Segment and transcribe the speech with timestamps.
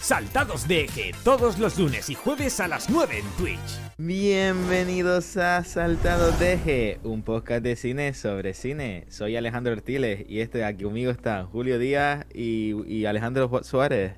[0.00, 3.58] Saltados de Eje, todos los lunes y jueves a las 9 en Twitch.
[3.98, 9.04] Bienvenidos a Saltados de Eje, un podcast de cine sobre cine.
[9.10, 14.14] Soy Alejandro Ortiles y este aquí conmigo está Julio Díaz y, y Alejandro Suárez.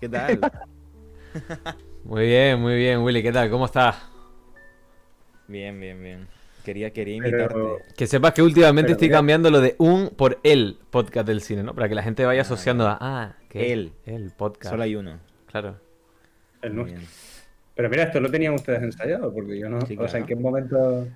[0.00, 0.40] ¿Qué tal?
[2.04, 3.50] Muy bien, muy bien, Willy, ¿qué tal?
[3.50, 3.96] ¿Cómo estás?
[5.48, 6.28] bien, bien, bien.
[6.64, 7.48] Quería, quería invitarte.
[7.54, 11.26] Pero- Que sepas que últimamente Pero estoy mira- cambiando lo de un por el podcast
[11.26, 11.74] del cine, ¿no?
[11.74, 13.92] Para que la gente vaya Ah, asociando a, ah, que El.
[14.06, 14.70] el podcast.
[14.72, 15.18] Solo hay uno.
[15.50, 15.76] Claro.
[16.62, 17.00] El nuestro.
[17.74, 19.80] Pero mira, esto lo tenían ustedes ensayado, porque yo no.
[19.82, 20.20] Sí, O sea.
[20.20, 21.08] ¿en qué momento, Lo en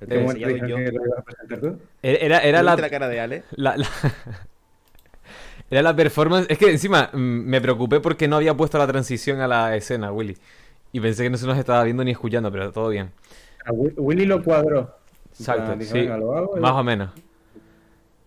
[0.00, 0.76] qué tengo momento ensayado dijeron yo.
[0.90, 1.78] que lo ibas a presentar tú?
[2.02, 3.42] Era, era ¿Tú la, cara de Ale?
[3.52, 3.86] la- la-
[5.70, 6.46] Era la performance.
[6.50, 10.12] Es que encima mm, me preocupé porque no había puesto la transición a la escena,
[10.12, 10.36] Willy.
[10.92, 13.10] Y pensé que no se nos estaba viendo ni escuchando, pero todo bien.
[13.64, 14.94] A Wi- Willy lo cuadró.
[15.30, 16.06] Exacto, sí.
[16.60, 17.10] Más o menos.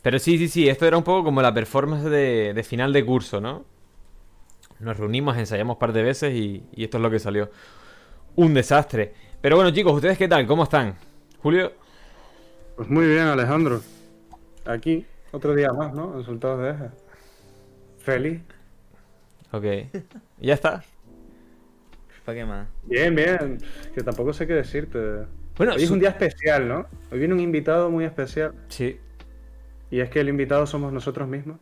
[0.06, 3.04] Pero sí, sí, sí, esto era un poco como la performance de, de final de
[3.04, 3.66] curso, ¿no?
[4.80, 7.50] Nos reunimos, ensayamos un par de veces y, y esto es lo que salió.
[8.36, 9.16] Un desastre.
[9.42, 10.46] Pero bueno, chicos, ¿ustedes qué tal?
[10.46, 10.94] ¿Cómo están?
[11.42, 11.74] Julio,
[12.76, 13.82] Pues muy bien, Alejandro.
[14.66, 16.14] Aquí, otro día más, ¿no?
[16.18, 16.92] Resultados de eje.
[17.98, 18.42] Feliz.
[19.54, 19.66] ok.
[20.40, 20.84] ¿Y ya está?
[22.26, 22.68] ¿Para qué más?
[22.84, 23.58] Bien, bien.
[23.96, 25.00] Que tampoco sé qué decirte.
[25.58, 26.86] Bueno, Hoy es un día especial, ¿no?
[27.12, 28.54] Hoy viene un invitado muy especial.
[28.68, 29.00] Sí.
[29.96, 31.58] Y es que el invitado somos nosotros mismos.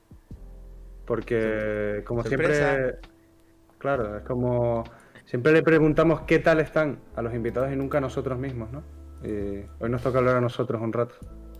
[1.05, 2.73] Porque, como Sorpresa.
[2.75, 2.99] siempre,
[3.77, 4.83] claro, es como
[5.25, 8.81] siempre le preguntamos qué tal están a los invitados y nunca a nosotros mismos, ¿no?
[9.23, 11.13] Y hoy nos toca hablar a nosotros un rato.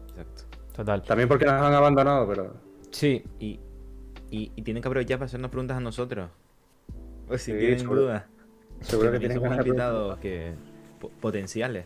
[0.10, 0.44] Exacto.
[0.76, 1.04] Total.
[1.04, 2.56] También porque nos han abandonado, pero
[2.90, 3.24] Sí.
[3.40, 3.60] Y,
[4.32, 6.32] y, y tienen que aprovechar para hacernos preguntas a nosotros.
[7.30, 8.24] O si Sí, tienen dudas.
[8.82, 10.54] seguro que también tienen somos invitados que,
[11.00, 11.86] po- potenciales.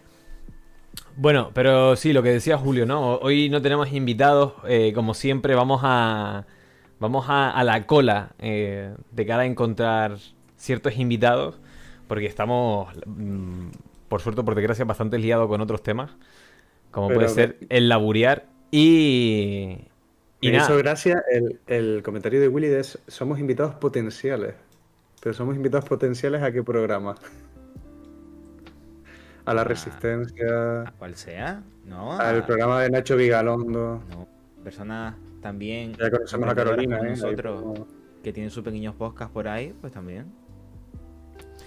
[1.15, 3.15] Bueno, pero sí, lo que decía Julio, ¿no?
[3.15, 6.45] Hoy no tenemos invitados, eh, como siempre, vamos a.
[6.99, 10.17] Vamos a, a la cola eh, de cara a encontrar
[10.55, 11.59] ciertos invitados,
[12.07, 13.67] porque estamos, mm,
[14.09, 16.09] por suerte por desgracia, bastante liados con otros temas,
[16.89, 19.77] como Pero puede ser el laburear y.
[20.41, 20.77] Y me hizo nada.
[20.77, 24.55] gracia el, el comentario de Willy de es, somos invitados potenciales.
[25.21, 27.15] Pero somos invitados potenciales a qué programa?
[29.47, 29.63] A la Ah.
[29.63, 32.11] Resistencia, A cual sea, ¿no?
[32.19, 34.03] al a- programa de Nacho Vigalondo.
[34.09, 34.27] No,
[34.63, 35.93] personas también.
[35.93, 37.09] Ya conocemos a Carolina, ¿eh?
[37.11, 37.87] Nosotros, Ahí como-
[38.23, 40.25] que tienen sus pequeños podcasts por ahí, pues también.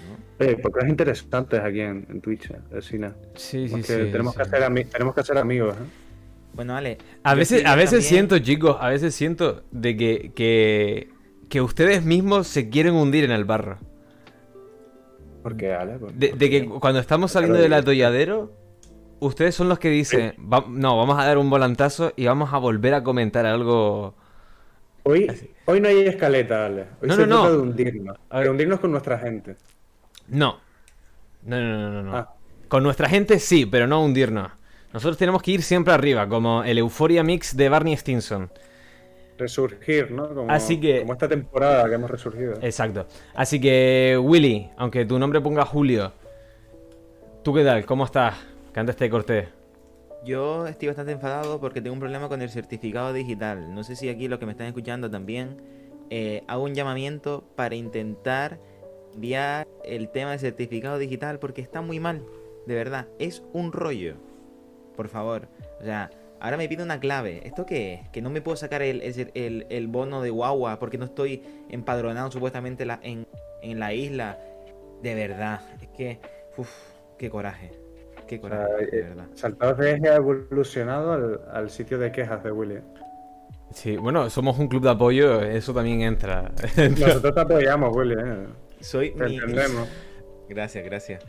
[0.09, 0.45] ¿no?
[0.45, 3.13] Oye, porque es interesantes aquí en, en Twitch, eh, el cine.
[3.35, 4.11] Sí, sí, Porque sí.
[4.13, 4.37] tenemos, sí.
[4.39, 5.85] Que hacer tenemos que hacer amigos, ¿eh?
[6.55, 6.99] Bueno, Ale.
[7.23, 11.11] A veces, a veces también- siento, chicos, a veces siento de que, que,
[11.49, 13.79] que ustedes mismos se quieren hundir en el barro.
[15.43, 18.53] Porque, Ale, pues, De, de que cuando estamos saliendo del atolladero,
[19.21, 22.59] ustedes son los que dicen, "Va- no, vamos a dar un volantazo y vamos a
[22.59, 24.15] volver a comentar algo.
[25.05, 25.27] hoy,
[25.65, 26.83] hoy no hay escaleta, Ale.
[27.03, 27.51] Hoy No, se no, trata no.
[27.53, 28.17] de hundirnos.
[28.29, 28.45] A ver.
[28.45, 29.57] De hundirnos con nuestra gente.
[30.29, 30.59] No.
[31.43, 32.17] No, no, no, no.
[32.17, 32.35] Ah.
[32.69, 34.51] Con nuestra gente sí, pero no hundirnos.
[34.93, 38.51] Nosotros tenemos que ir siempre arriba, como el Euphoria Mix de Barney Stinson.
[39.41, 40.29] Resurgir, ¿no?
[40.35, 42.55] Como, Así que- como esta temporada que hemos resurgido.
[42.63, 43.07] Exacto.
[43.35, 46.13] Así que, Willy, aunque tu nombre ponga Julio,
[47.43, 47.85] ¿tú qué tal?
[47.87, 48.35] ¿Cómo estás?
[48.73, 49.49] Que antes te corté.
[50.25, 53.75] Yo estoy bastante enfadado porque tengo un problema con el certificado digital.
[53.75, 55.57] No sé si aquí los que me están escuchando también
[56.11, 58.59] eh, hago un llamamiento para intentar
[59.15, 62.23] enviar el tema del certificado digital porque está muy mal.
[62.67, 64.15] De verdad, es un rollo.
[64.97, 65.49] Por favor.
[65.81, 67.43] O sea, ahora me pide una clave.
[67.47, 68.09] ¿Esto qué es?
[68.11, 72.85] Que no me puedo sacar el, el- bono de guagua porque no estoy empadronado supuestamente
[72.87, 73.27] la- en,
[73.63, 74.39] en la isla.
[75.03, 76.21] De verdad, es que...
[76.57, 76.71] Uf,
[77.19, 77.73] qué coraje.
[78.27, 79.29] Qué O sea, coraje, de eh, verdad.
[79.35, 82.81] Saltados de eje ha evolucionado al, al sitio de quejas de Willy.
[83.73, 86.53] Sí, bueno, somos un club de apoyo, eso también entra.
[86.99, 88.15] Nosotros te apoyamos, Willy.
[88.19, 88.47] ¿eh?
[88.81, 89.37] Soy Te mi...
[89.37, 89.89] entendemos.
[90.49, 91.25] Gracias, gracias.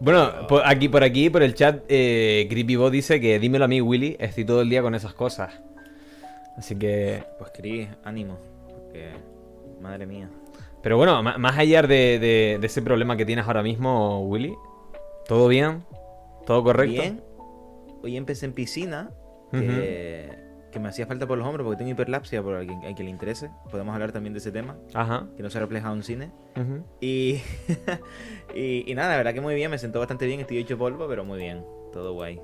[0.00, 3.80] Bueno, por aquí, por aquí, por el chat, eh, CreepyBot dice que dímelo a mí,
[3.80, 5.60] Willy, estoy todo el día con esas cosas.
[6.56, 7.24] Así que...
[7.38, 8.38] Pues Cris, ánimo.
[8.68, 9.10] Porque,
[9.80, 10.28] madre mía.
[10.82, 14.54] Pero bueno, más allá de, de- de ese problema que tienes ahora mismo, Willy,
[15.26, 15.82] ¿todo bien?
[16.46, 17.00] ¿Todo correcto?
[17.00, 17.22] Bien.
[18.02, 19.10] Hoy empecé en piscina.
[19.50, 20.30] Que,
[20.74, 23.10] que me hacía falta por los hombros porque tengo hiperlapsia por alguien a quien le
[23.10, 23.48] interese.
[23.70, 24.76] Podemos hablar también de ese tema.
[24.92, 25.26] Ajá.
[25.36, 26.30] Que no se ha reflejado en cine.
[27.00, 27.40] Y,
[28.54, 29.70] y, y nada, la verdad que muy bien.
[29.70, 30.40] Me sentó bastante bien.
[30.40, 31.64] Estoy hecho polvo, pero muy bien.
[31.92, 32.40] Todo guay.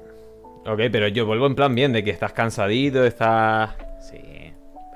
[0.66, 3.74] Ok, pero yo vuelvo en plan bien, de que estás cansadito, estás...
[4.00, 4.18] Sí.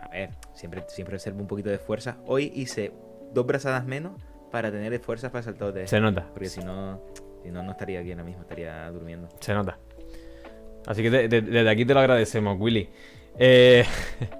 [0.00, 2.18] A ver, siempre, siempre reservo un poquito de fuerza.
[2.26, 2.92] Hoy hice
[3.32, 4.12] dos brazadas menos
[4.52, 5.86] para tener fuerzas para saltar de...
[5.88, 7.00] Se nota, Porque si no,
[7.42, 9.28] si no, no estaría aquí ahora mismo, estaría durmiendo.
[9.40, 9.78] se nota.
[10.86, 12.90] Así que de- de- desde aquí te lo agradecemos, Willy.
[13.38, 13.84] Eh,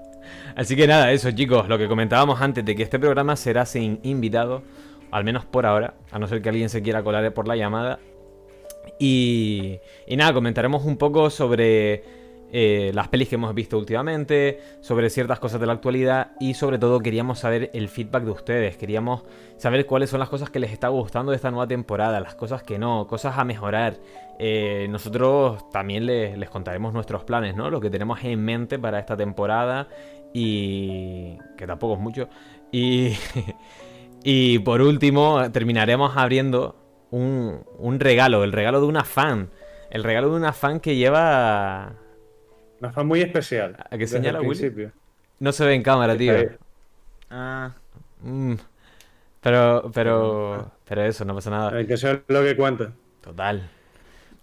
[0.56, 3.98] Así que nada, eso chicos, lo que comentábamos antes de que este programa será sin
[4.04, 4.62] invitado,
[5.10, 7.98] al menos por ahora, a no ser que alguien se quiera colar por la llamada.
[9.00, 12.04] Y, y nada, comentaremos un poco sobre
[12.52, 16.78] eh, las pelis que hemos visto últimamente, sobre ciertas cosas de la actualidad y sobre
[16.78, 19.24] todo queríamos saber el feedback de ustedes, queríamos
[19.56, 22.62] saber cuáles son las cosas que les está gustando de esta nueva temporada, las cosas
[22.62, 23.96] que no, cosas a mejorar.
[24.38, 27.70] Eh, nosotros también les, les contaremos nuestros planes, ¿no?
[27.70, 29.88] Lo que tenemos en mente para esta temporada
[30.32, 31.38] y...
[31.56, 32.28] que tampoco es mucho.
[32.70, 33.14] Y...
[34.24, 36.76] y por último terminaremos abriendo
[37.10, 39.50] un, un regalo, el regalo de una fan.
[39.90, 41.94] El regalo de una fan que lleva
[42.84, 43.76] una fan muy especial.
[43.90, 44.90] ¿A qué señala, Willy?
[45.40, 46.34] No se ve en cámara, tío.
[47.30, 47.72] Ah.
[48.22, 48.54] Mm.
[49.40, 51.76] Pero, pero, pero eso, no pasa nada.
[51.76, 52.92] Hay que ser lo que cuenta.
[53.20, 53.68] Total.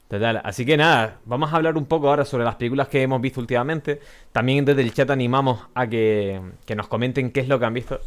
[0.07, 0.41] Total.
[0.43, 3.39] Así que nada, vamos a hablar un poco ahora sobre las películas que hemos visto
[3.39, 3.99] últimamente.
[4.31, 7.73] También desde el chat animamos a que, que nos comenten qué es lo que han
[7.73, 7.99] visto.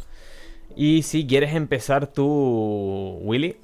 [0.75, 3.57] Y si quieres empezar tú, Willy.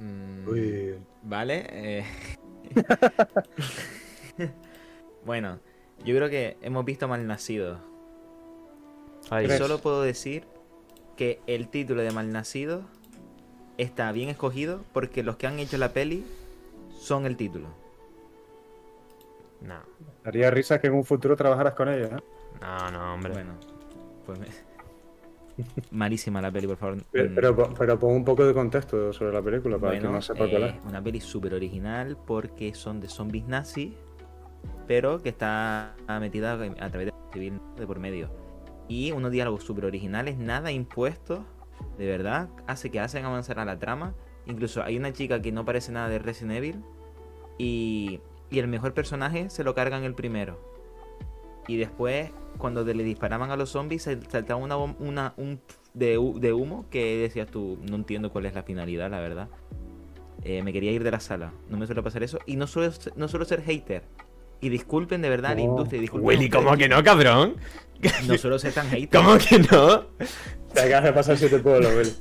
[0.00, 0.94] Mm,
[1.24, 1.66] vale.
[1.70, 2.04] Eh.
[5.24, 5.58] Bueno,
[6.04, 7.78] yo creo que hemos visto Malnacido.
[9.42, 10.44] Y solo puedo decir
[11.16, 12.82] que el título de Malnacido
[13.78, 16.24] está bien escogido porque los que han hecho la peli
[16.90, 17.68] son el título.
[19.62, 19.76] No.
[20.24, 22.22] Haría risa que en un futuro trabajaras con ellos, ¿eh?
[22.60, 23.32] No, no, hombre.
[23.32, 23.54] Bueno,
[24.26, 24.38] pues
[25.90, 26.98] Malísima la peli, por favor.
[27.12, 30.64] Pero, pero, pon un poco de contexto sobre la película para que no sepa cuál
[30.64, 30.74] es.
[30.84, 33.94] Una peli súper original porque son de zombies nazis
[34.86, 38.30] pero que está metida a través de civil de por medio.
[38.88, 41.40] Y unos diálogos súper originales, nada impuestos,
[41.98, 44.14] de verdad, hace que hacen avanzar a la trama.
[44.46, 46.84] Incluso hay una chica que no parece nada de Resident Evil
[47.56, 48.20] y,
[48.50, 50.58] y el mejor personaje se lo cargan el primero.
[51.66, 55.60] Y después, cuando le disparaban a los zombies, saltaba una, una un
[55.94, 59.48] de, de, humo que decías tú, no entiendo cuál es la finalidad, la verdad.
[60.42, 62.38] Eh, me quería ir de la sala, no me suele pasar eso.
[62.44, 64.04] Y no suelo, no suelo ser hater,
[64.60, 66.00] y disculpen de verdad la industria.
[66.00, 67.56] Disculpen Willy, ¿cómo que no, cabrón?
[68.26, 69.20] No suelo ser tan hater.
[69.20, 70.06] ¿Cómo que no?
[70.72, 72.12] Te acabas de pasar siete pueblos, Willy.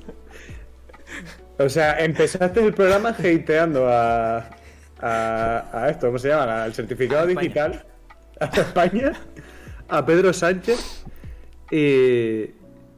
[1.59, 4.49] O sea, empezaste el programa hateando a,
[4.99, 6.63] a, a esto, ¿cómo se llama?
[6.63, 7.85] Al certificado digital,
[8.39, 9.13] a España,
[9.87, 11.05] a Pedro Sánchez
[11.71, 12.45] y...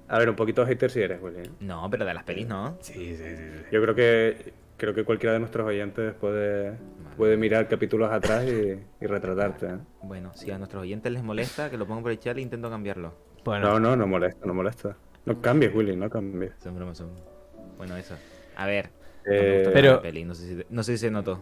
[0.07, 1.39] A ver, un poquito hater si eres, Willy.
[1.39, 1.49] ¿eh?
[1.61, 2.77] No, pero de las pelis no.
[2.79, 3.43] Sí, sí, sí.
[3.71, 6.73] Yo creo que creo que cualquiera de nuestros oyentes puede,
[7.15, 9.65] puede mirar capítulos atrás y, retratarte.
[9.67, 9.77] ¿eh?
[10.03, 12.69] Bueno, si a nuestros oyentes les molesta, que lo pongan por el chat e intento
[12.69, 13.13] cambiarlo.
[13.45, 14.97] No, no, no molesta, no molesta.
[15.25, 16.53] No cambies, Willy, no cambies.
[16.63, 17.09] Son bromas, son...
[17.77, 18.15] Bueno, eso.
[18.55, 18.89] A ver.
[19.27, 21.39] Eh, pero no, sé si, se notó.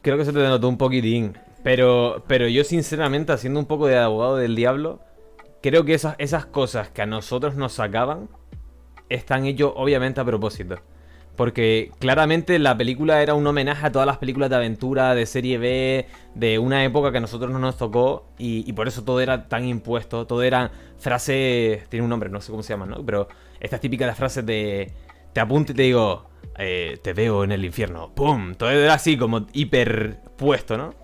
[0.00, 1.36] Creo que se te notó un poquitín.
[1.62, 5.00] Pero, pero yo sinceramente, haciendo un poco de abogado del diablo,
[5.62, 8.28] creo que esas, esas cosas que a nosotros nos sacaban
[9.08, 10.76] están hechos obviamente a propósito.
[11.38, 15.56] Porque claramente la película era un homenaje a todas las películas de aventura, de serie
[15.56, 18.26] B, de una época que a nosotros no nos tocó.
[18.38, 20.26] Y, por eso todo era tan impuesto.
[20.26, 21.88] Todo eran frases.
[21.90, 23.06] Tiene un nombre, no sé cómo se llaman, ¿no?
[23.06, 23.28] Pero
[23.60, 24.90] estas típicas frases de.
[25.32, 26.28] Te apunto y te digo.
[26.58, 28.12] Eh, te veo en el infierno.
[28.12, 28.56] ¡Pum!
[28.56, 30.96] Todo era así, como hiper puesto, ¿no?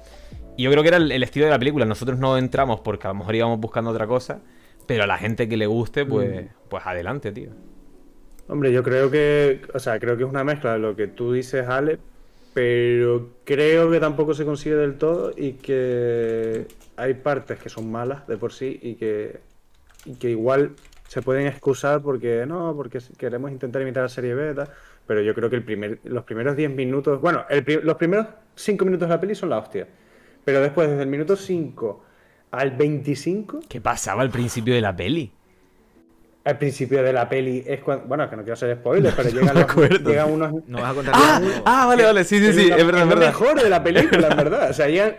[0.56, 1.84] Y yo creo que era el, el, estilo de la película.
[1.84, 4.40] Nosotros no entramos porque a lo mejor íbamos buscando otra cosa.
[4.88, 6.48] Pero a la gente que le guste, pues, mm.
[6.68, 7.50] pues adelante, tío.
[8.46, 11.32] Hombre, yo creo que, o sea, creo que es una mezcla de lo que tú
[11.32, 11.98] dices, Ale,
[12.52, 16.66] pero creo que tampoco se consigue del todo y que
[16.96, 19.40] hay partes que son malas de por sí y que,
[20.04, 20.72] y que igual
[21.08, 24.68] se pueden excusar porque no, porque queremos intentar imitar la serie beta,
[25.06, 27.44] pero yo creo que el primer, los primeros 10 minutos, bueno,
[27.82, 28.26] los primeros
[28.56, 29.88] 5 minutos de la peli son la hostia,
[30.44, 32.04] pero después, desde el minuto 5
[32.50, 33.60] al 25...
[33.68, 35.32] ¿Qué pasaba al principio de la peli?
[36.44, 38.06] Al principio de la peli es cuando.
[38.06, 40.52] Bueno, que no quiero hacer spoilers, pero llegan, los, llegan unos.
[40.68, 43.26] No vas a contar ah, ah, vale, vale, sí, sí, sí, es, verdad, es verdad.
[43.26, 44.70] mejor de la película, en verdad.
[44.70, 45.16] O sea, llegan,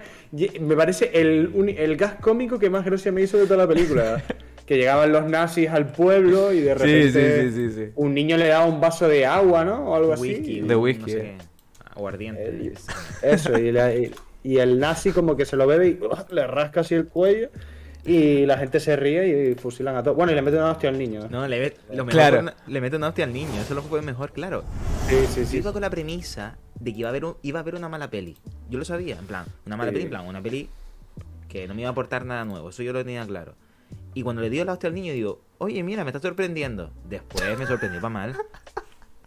[0.61, 4.23] me parece el, el gas cómico que más gracia me hizo de toda la película.
[4.65, 8.47] que llegaban los nazis al pueblo y de repente sí, sí, sí, un niño le
[8.47, 9.91] daba un vaso de agua, ¿no?
[9.91, 10.61] O algo así.
[10.61, 11.13] De whisky.
[11.13, 11.35] No sé
[11.95, 12.73] Aguardiente.
[13.21, 14.11] eso, y,
[14.43, 15.99] y, el nazi como que se lo bebe y
[16.33, 17.49] le rasca así el cuello.
[18.05, 20.15] Y la gente se ríe y fusilan a todos.
[20.15, 21.27] Bueno, y le meten una hostia al niño.
[21.29, 23.53] No, le, lo mejor le meten una hostia al niño.
[23.53, 24.63] Eso es lo que fue mejor, claro.
[25.07, 25.53] Sí, sí, sí.
[25.53, 28.09] Yo iba con la premisa de que iba a, haber iba a haber una mala
[28.11, 28.37] peli.
[28.69, 30.69] Yo lo sabía, en plan, una mala peli, en plan, una peli
[31.49, 32.69] que no me iba a aportar nada nuevo.
[32.69, 33.55] Eso yo lo tenía claro.
[34.13, 36.91] Y cuando le dio la hostia al niño, digo, oye, mira, me está sorprendiendo.
[37.09, 38.37] Después me sorprendió para mal.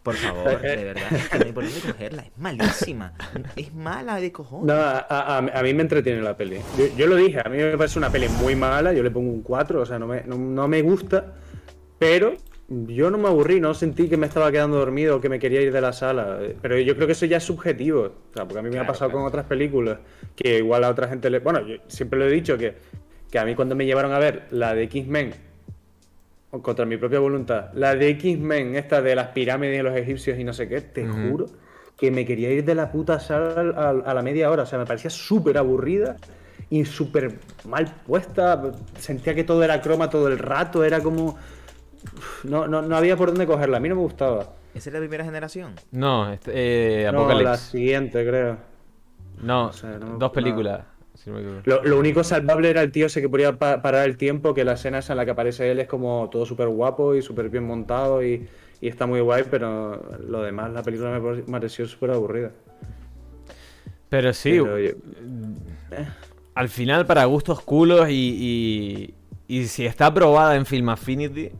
[0.03, 2.21] Por favor, de verdad, es que no hay por dónde cogerla.
[2.23, 3.13] Es malísima.
[3.55, 4.65] Es mala de cojones.
[4.67, 6.59] No, a, a- a mí me entretiene la peli.
[6.77, 9.29] Yo, yo lo dije, a mí me parece una peli muy mala, yo le pongo
[9.31, 11.33] un 4, o sea, no me, no, no me gusta,
[11.97, 12.33] pero
[12.69, 15.61] yo no me aburrí, no sentí que me estaba quedando dormido o que me quería
[15.61, 16.39] ir de la sala.
[16.61, 18.85] Pero yo creo que eso ya es subjetivo, o sea, porque a mí me ha
[18.87, 19.19] pasado claro.
[19.23, 19.97] con otras películas,
[20.35, 21.39] que igual a otra gente le...
[21.39, 22.75] Bueno, yo siempre lo he dicho, que,
[23.31, 25.33] que a mí cuando me llevaron a ver la de X-Men,
[26.51, 30.43] contra mi propia voluntad, la de X-Men, esta de las pirámides de los egipcios y
[30.43, 31.45] no sé qué, te juro
[31.97, 34.63] que me quería ir de la puta sala al- al- a, la media hora.
[34.63, 36.15] O sea, me parecía súper aburrida
[36.69, 38.71] y súper mal puesta.
[38.97, 41.37] Sentía que todo era croma todo el rato, era como.
[42.45, 43.77] No, no, no había por dónde cogerla.
[43.77, 44.53] A mí no me gustaba.
[44.73, 45.73] ¿Esa es la primera generación?
[45.91, 46.51] No, este,
[47.07, 48.57] eh, No, la siguiente, creo.
[49.41, 49.71] No,
[50.17, 50.81] dos películas.
[51.23, 51.61] Si no me equivoco.
[51.65, 54.63] Lo, lo único salvable era el tío ese que podía pa- parar el tiempo, que
[54.63, 57.49] la escena esa en la que aparece él es como todo súper guapo y súper
[57.49, 58.47] bien montado y,
[58.81, 62.51] y está muy guay, pero lo demás, la película me pare- pareció súper aburrida.
[64.09, 64.91] Pero sí, Pero yo-
[66.55, 69.13] al final para gustos culos y,
[69.47, 71.51] y, y si está aprobada en Film Affinity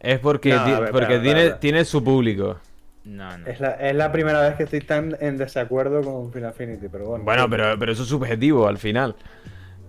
[0.00, 1.60] es porque, No, ver, porque espera, tiene, espera.
[1.60, 2.56] tiene su público.
[3.04, 3.46] No, no.
[3.46, 7.06] Es la, es la primera vez que estoy tan en desacuerdo con Final Affinity, pero
[7.06, 7.24] bueno.
[7.24, 9.16] Bueno, pero, pero eso es subjetivo al final.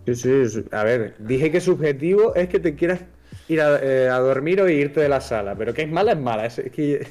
[0.05, 0.65] Sí, sí, sí.
[0.71, 3.01] A ver, dije que subjetivo es que te quieras
[3.47, 6.19] ir a, eh, a dormir o irte de la sala, pero que es mala, es
[6.19, 6.45] mala.
[6.45, 7.07] Es, es que...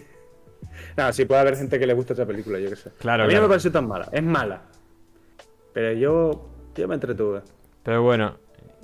[0.97, 2.91] Nada, sí puede haber gente que le gusta esa película, yo qué sé.
[2.99, 3.43] Claro, a mí claro.
[3.43, 4.63] no me pareció tan mala, es mala.
[5.73, 7.43] Pero yo, yo me entretuve.
[7.83, 8.37] Pero bueno,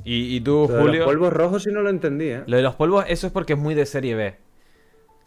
[0.05, 2.43] y, y tú, Lo de Julio, los polvos rojos sí no lo entendí, ¿eh?
[2.47, 4.37] lo de los polvos, eso es porque es muy de serie B.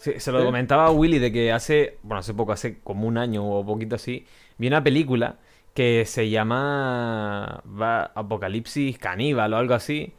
[0.01, 3.19] Sí, se lo comentaba a Willy de que hace, bueno, hace poco, hace como un
[3.19, 4.25] año o poquito así,
[4.57, 5.37] vi una película
[5.75, 10.15] que se llama va, Apocalipsis Caníbal o algo así.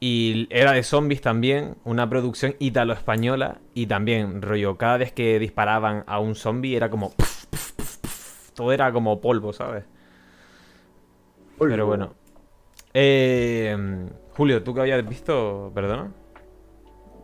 [0.00, 3.60] Y era de zombies también, una producción ítalo-española.
[3.74, 7.12] Y también, rollo, cada vez que disparaban a un zombie era como...
[8.54, 9.84] todo era como polvo, ¿sabes?
[11.58, 12.14] Pero bueno.
[12.94, 13.76] Eh,
[14.30, 15.70] Julio, ¿tú que habías visto?
[15.74, 16.10] Perdona.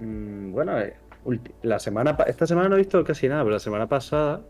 [0.00, 0.94] Mm, bueno, eh,
[1.62, 4.40] la semana esta semana no he visto casi nada, pero la semana pasada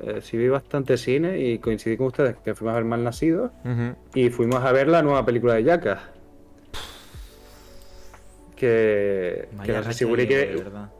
[0.00, 3.52] eh, sí vi bastante cine y coincidí con ustedes que fuimos a ver Mal Nacido
[4.14, 6.10] y fuimos a ver la nueva película de Yaka.
[8.56, 10.90] Que, no sé si Willy quiere, verdad.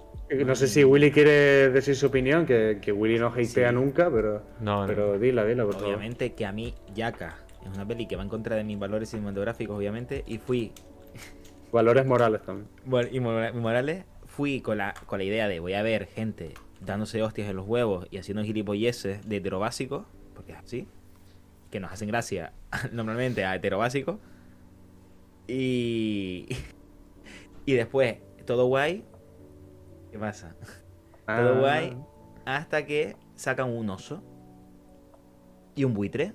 [0.45, 3.75] no sé si Willy quiere decir su opinión, que, que Willy no hatea Sí.
[3.75, 4.87] nunca, pero, No,
[5.19, 5.89] dila, dila, por favor.
[5.89, 9.11] Obviamente que a mí, Yaka, es una peli que va en contra de mis valores
[9.11, 10.73] cinematográficos, obviamente, y fui
[11.73, 12.69] Valores morales también.
[12.85, 16.55] Bueno, y Mora- Morales fui con la, con la idea de voy a ver gente
[16.81, 20.89] dándose hostias en los huevos y haciendo gilipolleces de heterobásicos, porque es así,
[21.71, 22.53] que nos hacen gracia
[22.93, 24.19] normalmente a heterobásicos.
[25.47, 26.49] Y.
[27.65, 29.05] Y después, todo guay.
[30.11, 30.57] ¿Qué pasa?
[31.27, 31.59] Todo Ah.
[31.61, 31.97] guay.
[32.45, 34.21] Hasta que sacan un oso
[35.77, 36.33] y un buitre.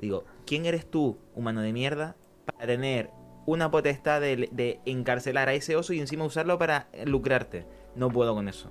[0.00, 3.10] Digo, ¿quién eres tú, humano de mierda, para tener
[3.50, 7.64] una potestad de, de encarcelar a ese oso y encima usarlo para lucrarte?
[7.96, 8.70] No puedo con eso.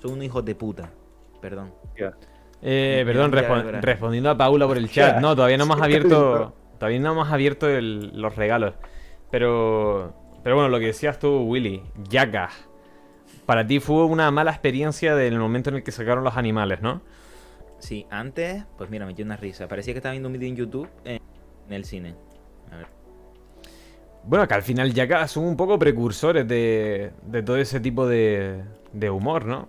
[0.00, 0.90] Son un hijo de puta.
[1.40, 1.74] Perdón.
[2.62, 5.18] Eh, perdón, respon- respondiendo a Paula por el chat.
[5.20, 6.54] No, todavía no hemos abierto.
[6.78, 8.74] Todavía no hemos abierto el- los regalos.
[9.30, 10.14] Pero.
[10.44, 12.50] Pero bueno, lo que decías tú, Willy, Yaka.
[13.46, 17.00] Para ti fue una mala experiencia del momento en el que sacaron los animales, ¿no?
[17.78, 19.66] Sí, antes, pues mira, me dio una risa.
[19.66, 21.20] Parecía que estaba viendo un vídeo en YouTube en,
[21.68, 22.14] en el cine.
[22.72, 22.86] A ver.
[24.24, 28.62] Bueno, que al final Yaka son un poco precursores de, de todo ese tipo de,
[28.92, 29.68] de humor, ¿no?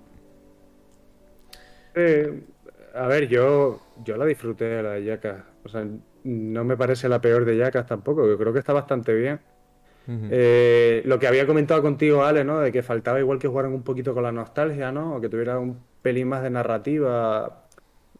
[1.93, 2.43] Eh,
[2.93, 5.45] a ver, yo, yo la disfruté de la de Yaka.
[5.63, 5.85] O sea,
[6.23, 8.27] no me parece la peor de Yakas tampoco.
[8.27, 9.41] Yo creo que está bastante bien.
[10.29, 12.59] Eh, lo que había comentado contigo, Ale, ¿no?
[12.59, 15.17] De que faltaba igual que jugaran un poquito con la nostalgia, ¿no?
[15.17, 17.67] O que tuviera un pelín más de narrativa,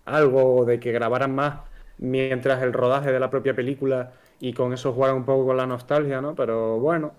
[0.06, 1.62] algo de que grabaran más
[1.98, 4.14] mientras el rodaje de la propia película
[4.48, 6.36] y con eso jugaran un poco con la nostalgia, ¿no?
[6.36, 7.14] Pero bueno,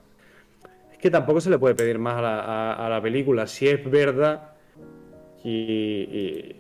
[0.93, 3.47] es que tampoco se le puede pedir más a la, a- a la película.
[3.47, 4.53] Si es verdad
[5.45, 6.57] y, y-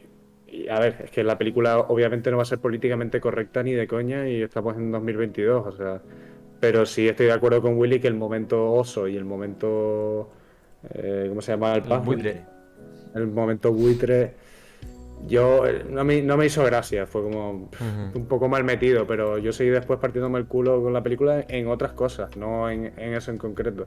[0.48, 3.72] y, a ver, es que la película obviamente no va a ser políticamente correcta ni
[3.72, 6.02] de coña y estamos en 2022, o sea,
[6.60, 10.30] pero sí estoy de acuerdo con Willy que el momento oso y el momento,
[10.94, 11.74] eh, ¿cómo se llama?
[11.76, 12.42] El, El buitre.
[13.14, 14.34] el momento buitre,
[15.26, 17.70] yo eh, no me, no me hizo gracia, fue como
[18.14, 21.68] un poco mal metido, pero yo seguí después partiéndome el culo con la película en
[21.68, 23.86] otras cosas, no en, en eso en concreto.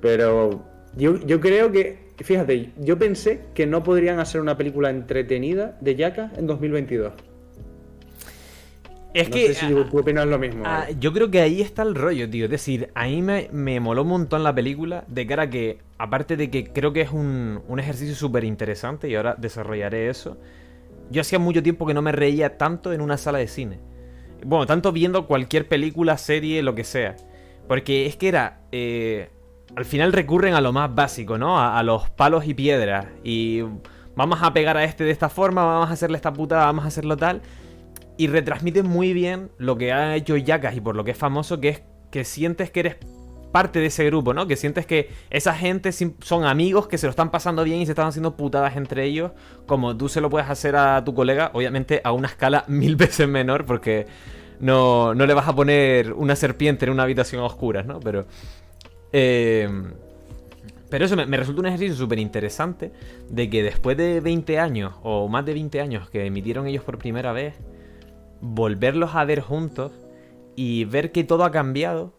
[0.00, 0.64] Pero
[0.96, 5.94] yo, yo creo que, fíjate, yo pensé que no podrían hacer una película entretenida de
[5.94, 7.12] Yaka en 2022.
[9.12, 9.46] Es no que.
[9.46, 10.64] sé si ah, tú opinas lo mismo.
[10.64, 10.96] ah, ¿vale?
[11.00, 12.44] yo creo que ahí está el rollo, tío.
[12.46, 15.04] Es decir, ahí me, me moló un montón la película.
[15.08, 19.08] De cara a que, aparte de que creo que es un, un ejercicio súper interesante,
[19.08, 20.38] y ahora desarrollaré eso.
[21.10, 23.80] Yo hacía mucho tiempo que no me reía tanto en una sala de cine.
[24.44, 27.16] Bueno, tanto viendo cualquier película, serie, lo que sea.
[27.68, 28.60] Porque es que era.
[28.72, 29.30] eh,
[29.76, 31.58] al final recurren a lo más básico, ¿no?
[31.58, 33.06] A, a los palos y piedras.
[33.22, 33.62] Y
[34.16, 36.88] vamos a pegar a este de esta forma, vamos a hacerle esta putada, vamos a
[36.88, 37.40] hacerlo tal.
[38.20, 41.58] Y retransmiten muy bien lo que ha hecho Yakas y por lo que es famoso,
[41.58, 42.96] que es que sientes que eres
[43.50, 44.46] parte de ese grupo, ¿no?
[44.46, 47.92] Que sientes que esa gente son amigos que se lo están pasando bien y se
[47.92, 49.32] están haciendo putadas entre ellos,
[49.64, 53.26] como tú se lo puedes hacer a tu colega, obviamente a una escala mil veces
[53.26, 54.06] menor, porque
[54.60, 58.00] no, no le vas a poner una serpiente en una habitación a oscuras, ¿no?
[58.00, 58.26] Pero...
[59.14, 59.66] eh,
[60.90, 62.92] pero eso me, me resulta un ejercicio súper interesante
[63.30, 66.98] de que después de 20 años, o más de 20 años que emitieron ellos por
[66.98, 67.54] primera vez,
[68.40, 69.92] volverlos a ver juntos
[70.56, 72.12] y ver que todo ha cambiado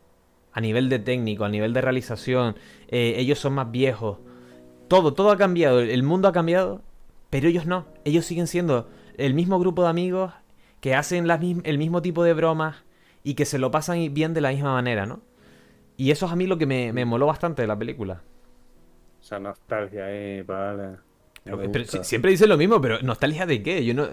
[0.53, 2.55] a nivel de técnico, a nivel de realización,
[2.89, 4.19] eh, ellos son más viejos,
[4.87, 6.81] todo, todo ha cambiado, el mundo ha cambiado,
[7.29, 10.33] pero ellos no, ellos siguen siendo el mismo grupo de amigos
[10.81, 11.27] que hacen
[11.63, 12.83] el mismo tipo de bromas
[13.23, 15.21] y que se lo pasan bien de la misma manera, ¿no?
[15.95, 18.23] Y eso es a mí lo que me, me moló bastante de la película.
[19.21, 20.97] Esa nostalgia ahí, vale.
[21.43, 23.85] Pero siempre dicen lo mismo, pero ¿nostalgia de qué?
[23.85, 24.05] Yo no.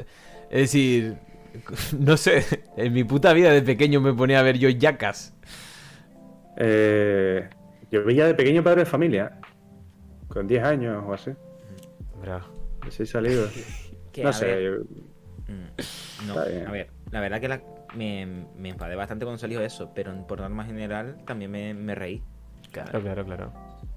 [0.51, 1.17] Es decir.
[1.99, 2.45] No sé.
[2.77, 5.35] En mi puta vida de pequeño me ponía a ver yo yacas.
[6.57, 7.49] Eh,
[7.91, 9.39] yo veía de pequeño padre de familia.
[10.29, 11.31] Con 10 años o así.
[12.21, 12.41] Bro.
[12.87, 13.49] Así salido.
[14.13, 14.85] Que, no sé, ver, yo-
[15.53, 17.63] mm, no, a ver, la verdad que la-
[17.95, 18.27] me,
[18.57, 22.23] me enfadé bastante cuando salió eso, pero por norma general también me, me reí.
[22.73, 23.53] Claro, claro, claro.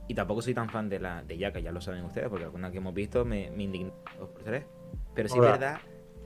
[0.08, 2.72] Y tampoco soy tan fan de la de Yaka, ya lo saben ustedes, porque alguna
[2.72, 3.94] que hemos visto me, me indignó.
[5.16, 5.80] Pero sí es verdad,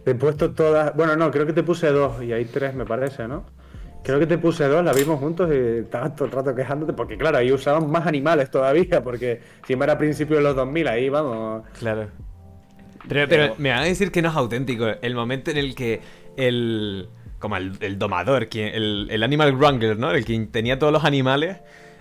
[0.05, 0.95] Te he puesto todas.
[0.95, 3.43] Bueno, no, creo que te puse dos y hay tres, me parece, ¿no?
[4.03, 7.17] Creo que te puse dos, la vimos juntos y estabas todo el rato quejándote, porque
[7.17, 11.09] claro, ahí usaban más animales todavía, porque si era a principios de los 2000, ahí
[11.09, 11.63] vamos.
[11.79, 12.07] Claro.
[13.09, 14.85] Pero, me van a decir que no es auténtico.
[15.01, 16.01] El momento en el que
[16.37, 17.09] el.
[17.39, 20.11] Como el, el domador, quien, el, el animal wrangler, ¿no?
[20.11, 21.57] El que tenía todos los animales.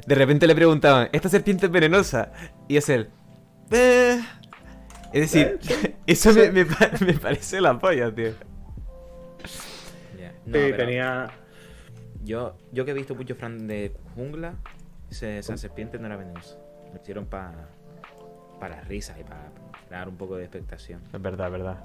[0.07, 2.33] De repente le preguntaban, ¿esta serpiente es venenosa?
[2.69, 3.09] Y es el.
[3.71, 4.21] "Eh".
[5.15, 5.59] Es decir,
[6.07, 8.33] eso me, me pa- me parece la polla, tío.
[10.19, 11.31] ya, no, Sí, pero tenía.
[12.25, 14.55] yo, yo que he visto muchos fans de jungla,
[15.11, 16.57] ese- esa serpiente no era venenosa.
[16.93, 17.69] Lo hicieron para
[18.61, 19.51] para risas y para
[19.89, 21.03] crear un poco de expectación.
[21.13, 21.85] Es verdad, es verdad.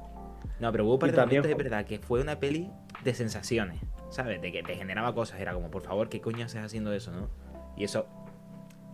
[0.60, 2.72] No, pero hubo un par Y de también fue- verdad, que fue una peli
[3.04, 3.80] de sensaciones,
[4.12, 4.42] ¿sabes?
[4.42, 5.40] De que te generaba cosas.
[5.42, 7.28] Era como, por favor, ¿qué coño haces haciendo eso, no?
[7.76, 8.08] Y eso,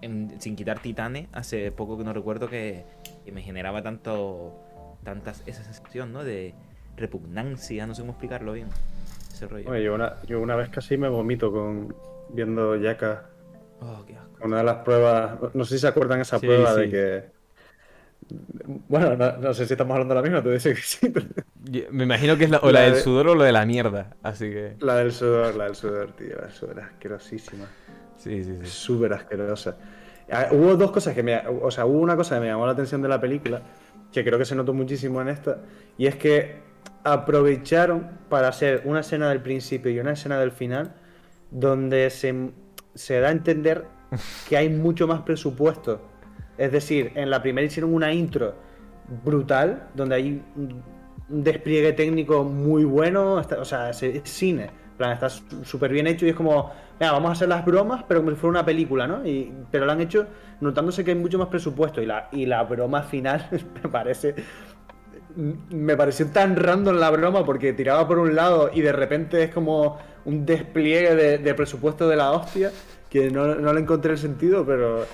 [0.02, 2.86] en- sin quitar Titanes, hace poco que no recuerdo que,
[3.26, 4.54] que me generaba tanto,
[5.04, 6.24] tantas, esa sensación, ¿no?
[6.24, 6.54] De
[6.96, 8.68] repugnancia, no sé cómo explicarlo bien.
[9.34, 9.70] Ese rollo.
[9.70, 11.94] Oye, yo una, yo una vez casi me vomito con
[12.30, 13.30] viendo Yaka.
[13.82, 14.46] Oh, qué asco.
[14.46, 15.38] Una de las pruebas.
[15.54, 17.36] No sé si se acuerdan esa Sí, prueba de que.
[18.88, 22.06] Bueno, no, no sé si estamos hablando de la misma, tú dices que sí, me
[22.06, 24.16] imagino que es la, o la, La del de- sudor o lo de la mierda.
[24.24, 24.76] Así que.
[24.80, 26.36] La del sudor, la del sudor, tío.
[26.36, 27.66] La del sudor asquerosísima.
[28.18, 28.66] Sí, sí, sí.
[28.66, 29.78] Súper asquerosa.
[30.32, 31.38] Ah, Hubo dos cosas que me.
[31.62, 33.62] O sea, hubo una cosa que me llamó la atención de la película,
[34.12, 35.60] que creo que se notó muchísimo en esta,
[35.98, 36.64] y es que
[37.04, 40.96] aprovecharon para hacer una escena del principio y una escena del final,
[41.52, 43.86] donde se, da a entender
[44.50, 46.02] que hay mucho más presupuesto.
[46.58, 48.56] Es decir, en la primera hicieron una intro
[49.24, 55.92] brutal, donde hay un despliegue técnico muy bueno, o sea, es, cine, plan, está súper
[55.92, 58.60] bien hecho y es como, venga, vamos a hacer las bromas, pero como si fuera
[58.60, 59.26] una película, ¿no?
[59.26, 60.28] Y, pero lo han hecho
[60.62, 63.48] notándose que hay mucho más presupuesto y la, y la broma final
[63.84, 64.36] me parece...
[65.36, 69.54] Me pareció tan random la broma porque tiraba por un lado y de repente es
[69.54, 72.72] como un despliegue de, de presupuesto de la hostia
[73.10, 75.06] que no, no le encontré el sentido, pero,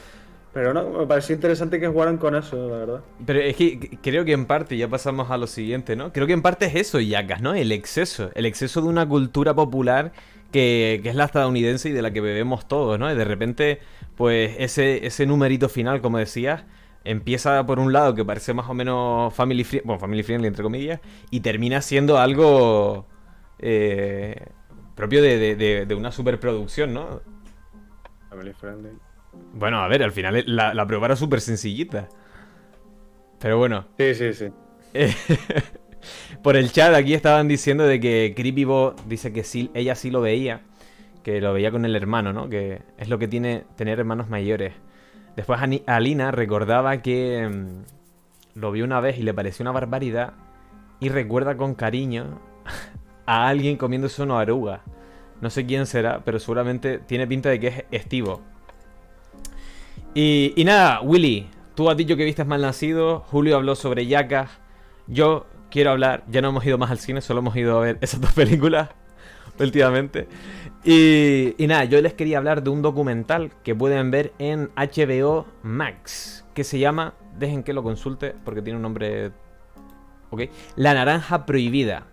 [0.53, 3.01] pero no, me pareció interesante que jugaran con eso, la verdad.
[3.25, 6.11] Pero es que creo que en parte, ya pasamos a lo siguiente, ¿no?
[6.11, 7.53] Creo que en parte es eso, Yacas, ¿no?
[7.53, 8.31] El exceso.
[8.35, 10.11] El exceso de una cultura popular
[10.51, 13.09] que, que es la estadounidense y de la que bebemos todos, ¿no?
[13.11, 13.79] Y de repente,
[14.17, 16.65] pues ese, ese numerito final, como decías,
[17.05, 20.63] empieza por un lado que parece más o menos family friendly, bueno, family friendly entre
[20.63, 23.07] comillas, y termina siendo algo
[23.59, 24.35] eh,
[24.95, 27.21] propio de, de- de- de una superproducción, ¿no?
[28.29, 28.89] Family friendly.
[29.53, 32.09] Bueno, a ver, al final la, la prueba era súper sencillita.
[33.39, 34.51] Pero bueno, Sí, sí, sí.
[34.93, 35.13] eh,
[36.43, 40.09] Por el chat aquí estaban diciendo de que Creepy Bo dice que sí, ella sí
[40.11, 40.61] lo veía,
[41.23, 42.49] que lo veía con el hermano, ¿no?
[42.49, 44.73] Que es lo que tiene tener hermanos mayores.
[45.35, 50.33] Después Alina recordaba que mm, lo vio una vez y le pareció una barbaridad
[50.99, 52.39] y recuerda con cariño
[53.25, 54.81] a alguien comiéndose una oruga.
[55.41, 58.41] No sé quién será, pero seguramente tiene pinta de que es estivo.
[60.13, 64.49] Y, nada, Willy, tú has dicho que viste mal nacido, Julio habló sobre yacas,
[65.07, 67.97] yo quiero hablar, ya no hemos ido más al cine, solo hemos ido a ver
[68.01, 68.89] esas dos películas
[69.59, 70.27] últimamente.
[70.83, 75.45] Y, y nada, yo les quería hablar de un documental que pueden ver en HBO
[75.63, 79.31] Max, que se llama, dejen que lo consulte porque tiene un nombre...
[80.29, 80.43] Ok,
[80.75, 82.07] La Naranja Prohibida.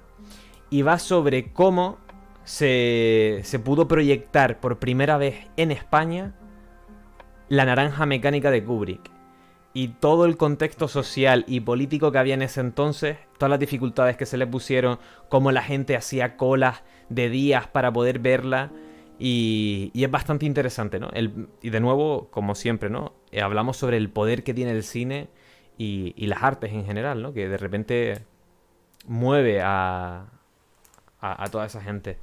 [0.70, 1.98] Y va sobre cómo
[2.44, 6.34] se, se pudo proyectar por primera vez en España
[7.48, 9.11] La Naranja Mecánica de Kubrick
[9.74, 14.16] y todo el contexto social y político que había en ese entonces, todas las dificultades
[14.16, 18.70] que se le pusieron, cómo la gente hacía colas de días para poder verla.
[19.20, 21.11] Y, es bastante interesante, ¿no?
[21.12, 23.14] El- y de nuevo, como siempre, ¿no?
[23.32, 25.28] Eh, hablamos sobre el poder que tiene el cine
[25.76, 27.32] y, y las artes en general, ¿no?
[27.32, 28.24] Que de repente
[29.06, 30.26] mueve a,
[31.20, 32.18] a, a toda esa gente.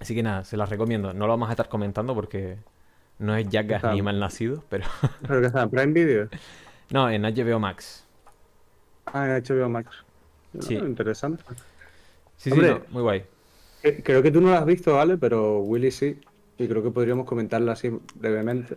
[0.00, 1.12] Así que nada, se las recomiendo.
[1.14, 2.58] No lo vamos a estar comentando porque
[3.18, 4.84] no es Jackass ni Malnacido, pero...
[5.26, 6.28] Creo que está en Prime Video.
[6.90, 8.06] No, en HBO Max.
[9.06, 10.04] Ah, en HBO Max.
[10.60, 10.74] Sí.
[10.74, 11.42] Interesante.
[12.36, 12.68] Sí, Hombre.
[12.68, 13.24] sí, no, muy guay.
[14.02, 15.16] Creo que tú no la has visto, ¿vale?
[15.16, 16.18] Pero Willy sí.
[16.58, 18.76] Y creo que podríamos comentarla así brevemente.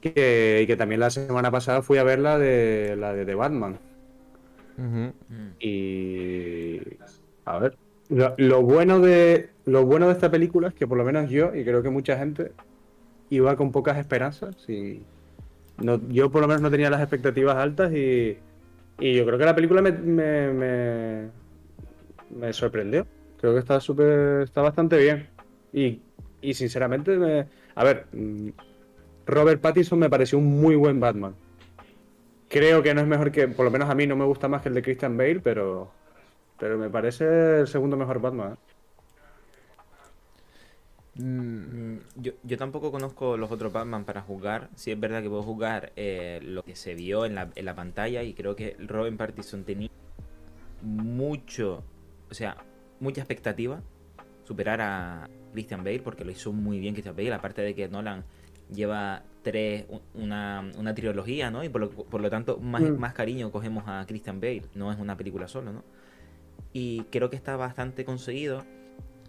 [0.00, 3.34] Que, y que también la semana pasada fui a ver la de la de The
[3.34, 3.78] Batman.
[4.76, 5.08] Mm.
[5.60, 6.80] Y
[7.44, 7.76] a ver,
[8.08, 11.54] lo, lo bueno de lo bueno de esta película es que por lo menos yo
[11.54, 12.52] y creo que mucha gente
[13.30, 15.02] iba con pocas esperanzas y
[15.78, 18.38] no, yo por lo menos no tenía las expectativas altas y,
[19.00, 21.28] yo creo que la película me, me, me,
[22.36, 23.06] me sorprendió.
[23.40, 25.28] Creo que está súper está bastante bien
[25.72, 26.00] y,
[26.40, 28.48] y sinceramente me, a ver, mm,
[29.26, 31.34] Robert Pattinson me pareció un muy buen Batman.
[32.48, 34.62] Creo que no es mejor que, por lo menos a mí no me gusta más
[34.62, 35.92] que el de Christian Bale, pero,
[36.58, 38.54] pero me parece el segundo mejor Batman.
[38.54, 38.56] ¿eh?
[41.18, 44.70] Mm, Yo, yo tampoco conozco los otros Batman para jugar.
[44.76, 47.74] Sí es verdad que puedo jugar eh, lo que se vio en la, en la
[47.74, 49.88] pantalla y creo que Robin Pattinson tenía
[50.82, 51.82] mucho,
[52.30, 52.56] o sea,
[53.00, 53.82] mucha expectativa
[54.44, 58.24] superar a Christian Bale porque lo hizo muy bien Christian Bale, aparte de que Nolan
[58.72, 61.64] lleva tres, una, una trilogía, ¿no?
[61.64, 62.98] Y por lo, por lo tanto más, Mm.
[62.98, 65.84] más cariño cogemos a Christian Bale, no es una película solo, ¿no?
[66.72, 68.64] Y creo que está bastante conseguido.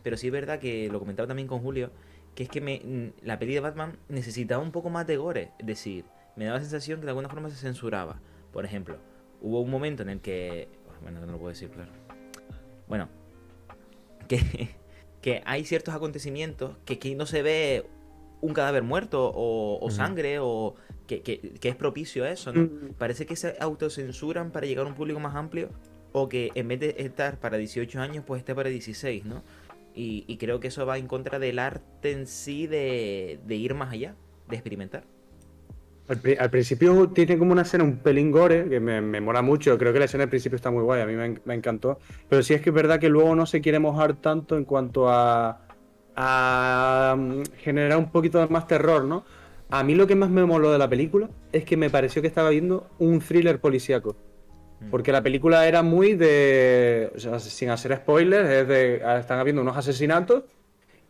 [0.04, 1.92] Pero sí es verdad que lo comentaba también con Julio,
[2.36, 5.52] que es que me, la peli de Batman necesitaba un poco más de gore.
[5.60, 8.20] Es decir, me daba la sensación que de alguna forma se censuraba.
[8.54, 8.98] Por ejemplo,
[9.42, 10.68] hubo un momento en el que...
[11.02, 11.92] Bueno, no lo puedo decir, claro.
[12.88, 13.08] Bueno,
[14.28, 14.40] que,
[15.22, 17.86] que hay ciertos acontecimientos que, que no se ve
[18.42, 20.76] un cadáver muerto o, sangre o
[21.08, 22.70] que, que- que es propicio a eso, ¿no?
[22.98, 25.70] Parece que se autocensuran para llegar a un público más amplio
[26.14, 29.44] o que en vez de estar para 18 años, pues esté para 16, ¿no?
[29.96, 34.16] Y, creo que eso va en contra del arte en sí de, ir más allá,
[34.48, 35.04] de experimentar.
[36.08, 39.42] Al, pri- al principio tiene como una escena un pelín gore, que me, me mola
[39.42, 39.78] mucho.
[39.78, 42.00] Creo que la escena al principio está muy guay, a mí me, en- me encantó.
[42.28, 45.10] Pero sí es que es verdad que luego no se quiere mojar tanto en cuanto
[45.10, 45.62] a,
[46.16, 49.24] a mm, generar un poquito más terror, ¿no?
[49.70, 52.28] A mí lo que más me moló de la película es que me pareció que
[52.28, 54.16] estaba viendo un thriller policíaco.
[54.90, 57.12] Porque la película era muy de.
[57.16, 58.96] o sea, sin hacer spoilers, es de.
[59.20, 60.44] Están habiendo unos asesinatos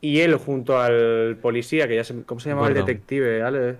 [0.02, 2.24] y él junto al policía, que ya se.
[2.24, 3.42] ¿Cómo se llama el detective?
[3.44, 3.78] Ale?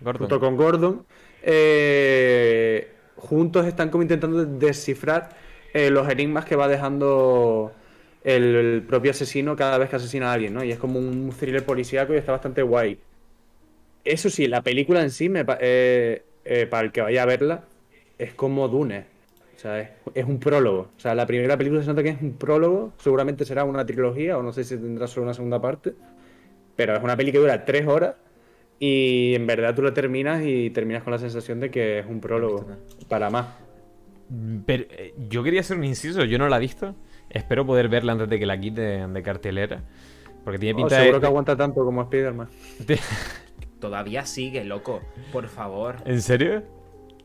[0.00, 0.18] Gordon.
[0.18, 1.06] Junto con Gordon.
[1.42, 5.30] eh, juntos están como intentando descifrar
[5.72, 7.72] eh, los enigmas que va dejando
[8.24, 10.64] el, el propio asesino cada vez que asesina a alguien, ¿no?
[10.64, 12.98] Y es como un thriller policíaco y está bastante guay.
[14.04, 17.64] Eso sí, la película en sí, me eh, eh, para el que vaya a verla,
[18.18, 19.06] es como Dune.
[19.56, 20.90] O sea, es, es un prólogo.
[20.96, 22.92] O sea, la primera película se nota que es un prólogo.
[22.98, 25.94] Seguramente será una trilogía, o no sé si tendrá solo una segunda parte.
[26.76, 28.16] Pero es una peli que dura tres horas.
[28.78, 32.20] Y en verdad tú la terminas y terminas con la sensación de que es un
[32.20, 32.66] prólogo.
[33.08, 33.46] Para más.
[34.66, 36.94] Pero eh, yo quería hacer un inciso, yo no la he visto.
[37.30, 39.82] Espero poder verla antes de que la quite de cartelera.
[40.44, 42.48] Porque tiene Oh, pinta de- seguro que aguanta tanto como Spider-Man.
[42.86, 42.98] de-
[43.80, 45.00] Todavía sigue, loco.
[45.32, 45.96] Por favor.
[46.04, 46.62] ¿En serio?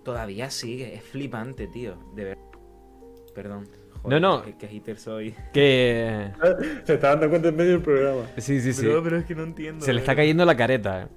[0.03, 0.95] Todavía sigue.
[0.95, 1.95] Es flipante, tío.
[2.15, 2.43] De verdad.
[3.35, 3.67] Perdón.
[4.03, 4.41] No, no.
[4.43, 5.35] Que, que hater soy.
[5.53, 6.31] Que...
[6.85, 8.23] Se está dando cuenta en medio del programa.
[8.37, 8.87] Sí, sí, sí.
[9.03, 9.85] pero es que no entiendo.
[9.85, 11.03] Se le está cayendo la careta.
[11.03, 11.07] eh.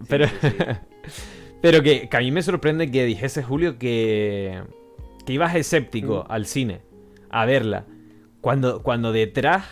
[0.00, 0.26] Sí, Pero...
[0.26, 0.48] sí, sí.
[1.60, 4.62] Pero que, que a mí me sorprende que dijese Julio que,
[5.26, 6.32] que ibas escéptico Mm.
[6.32, 6.82] al cine
[7.30, 7.84] a verla.
[8.40, 9.64] Cuando, cuando detrás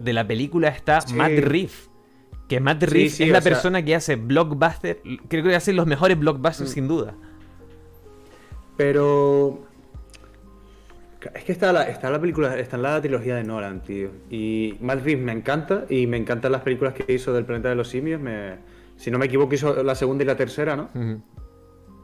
[0.00, 1.14] de la película está Sí.
[1.14, 1.88] Matt Reeves.
[2.48, 5.00] Que Matt Reeves sí, es la sea- persona que hace blockbuster.
[5.28, 6.74] Creo que hace los mejores blockbusters Mm.
[6.74, 7.14] sin duda.
[8.80, 9.60] Pero.
[11.34, 14.08] Es que está la, está la película, está en la trilogía de Nolan, tío.
[14.30, 17.74] Y Matt Reeves me encanta y me encantan las películas que hizo del Planeta de
[17.74, 18.22] los Simios.
[18.22, 18.54] Me,
[18.96, 20.88] si no me equivoco, hizo la segunda y la tercera, ¿no?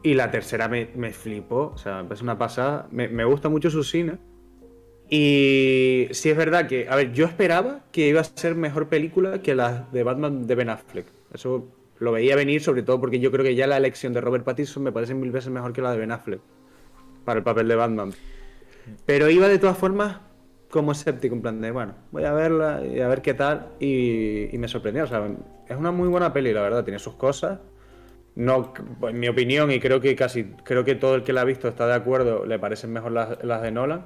[0.03, 2.87] Y la tercera me, me flipó, o sea, es una pasada.
[2.91, 4.19] Me, me gusta mucho su cine.
[5.09, 9.41] Y sí es verdad que, a ver, yo esperaba que iba a ser mejor película
[9.41, 11.07] que la de Batman de Ben Affleck.
[11.33, 11.65] Eso
[11.97, 14.83] lo veía venir, sobre todo porque yo creo que ya la elección de Robert Pattinson
[14.83, 16.39] me parece mil veces mejor que la de Ben Affleck
[17.27, 18.13] para el papel de Batman.
[19.05, 20.21] Pero iba de todas formas
[20.69, 23.67] como escéptico, en plan de, bueno, voy a verla y a ver qué tal.
[23.81, 25.27] Y, me sorprendió, o sea,
[25.67, 27.59] es una muy buena peli, la verdad, tiene sus cosas.
[28.35, 31.43] No, en mi opinión, y creo que casi, creo que todo el que la ha
[31.43, 34.05] visto está de acuerdo, le parecen mejor las, de Nolan.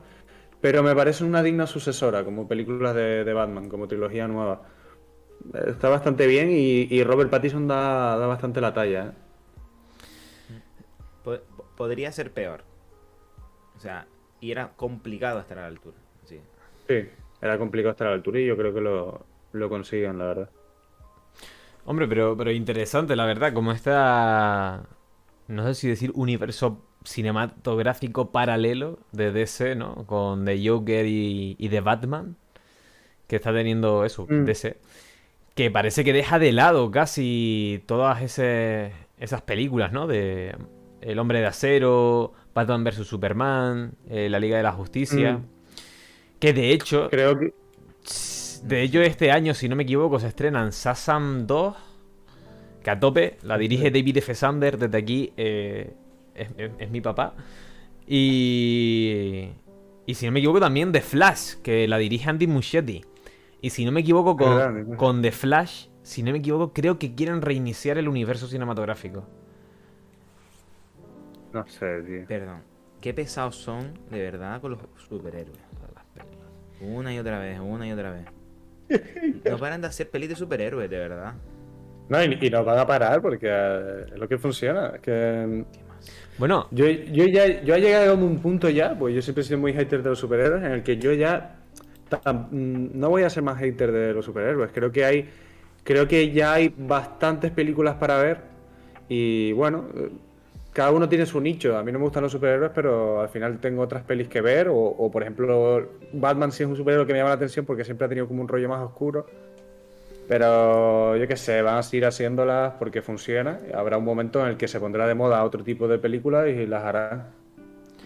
[0.61, 4.63] Pero me parece una digna sucesora como películas de, Batman, como trilogía nueva.
[5.67, 9.05] Está bastante bien y, Robert Pattinson da, bastante la talla.
[9.05, 9.11] ¿eh?
[11.23, 12.70] Po- po- podría ser peor.
[13.81, 14.05] O sea,
[14.39, 15.97] y era complicado estar a la altura.
[16.25, 16.39] Sí.
[16.87, 17.09] Sí,
[17.41, 20.49] era complicado estar a la altura y yo creo que lo, lo consiguen, la verdad.
[21.85, 24.83] Hombre, pero, pero interesante, la verdad, como esta.
[25.47, 30.05] No sé si decir universo cinematográfico paralelo de DC, ¿no?
[30.05, 32.35] Con The Joker y, y The Batman.
[33.27, 34.45] Que está teniendo eso, Mm.
[34.45, 34.77] DC.
[35.55, 40.05] Que parece que deja de lado casi todas ese- esas películas, ¿no?
[40.05, 40.55] De
[41.01, 45.33] El Hombre de Acero, Batman vs Superman, eh, La Liga de la Justicia.
[45.33, 45.45] Mm.
[46.39, 47.53] Que de hecho, Creo que.
[48.63, 51.75] de ello, este año, si no me equivoco, se estrenan Sasam 2,
[52.83, 54.33] que a tope, la dirige David F.
[54.35, 55.93] Sander, desde aquí eh,
[56.35, 57.35] es, es- es mi papá.
[58.07, 59.49] Y,
[60.05, 63.05] y si no me equivoco también The Flash, que la dirige Andy Muschietti.
[63.61, 67.13] Y si no me equivoco con, con The Flash, si no me equivoco, creo que
[67.13, 69.27] quieren reiniciar el universo cinematográfico.
[71.53, 72.27] No sé, tío.
[72.27, 72.63] Perdón.
[72.99, 75.59] Qué pesados son, de verdad, con los superhéroes.
[76.79, 78.25] Una y otra vez, una y otra vez.
[79.45, 81.35] No paran de hacer pelis de superhéroes, de verdad.
[82.09, 84.89] No, y, y no van a parar porque eh, es lo que funciona.
[84.95, 85.65] Es que.
[85.71, 86.13] ¿Qué más?
[86.37, 89.45] Bueno, Yo, yo ya yo he llegado a un punto ya, pues yo siempre he
[89.45, 91.59] sido muy hater de los superhéroes, en el que yo ya
[92.51, 94.71] mm, no voy a ser más hater de los superhéroes.
[94.73, 95.29] Creo que hay,
[95.83, 98.41] creo que ya hay bastantes películas para ver
[99.09, 100.11] y bueno, eh,
[100.73, 101.77] cada uno tiene su nicho.
[101.77, 104.67] A mí no me gustan los superhéroes, pero al final tengo otras pelis que ver
[104.69, 108.05] o, por ejemplo Batman sí es un superhéroe que me llama la atención porque siempre
[108.05, 109.25] ha tenido como un rollo más oscuro.
[110.27, 113.59] Pero yo qué sé, van a seguir haciéndolas porque funciona.
[113.73, 116.65] Habrá un momento en el que se pondrá de moda otro tipo de películas y
[116.65, 117.27] las harán.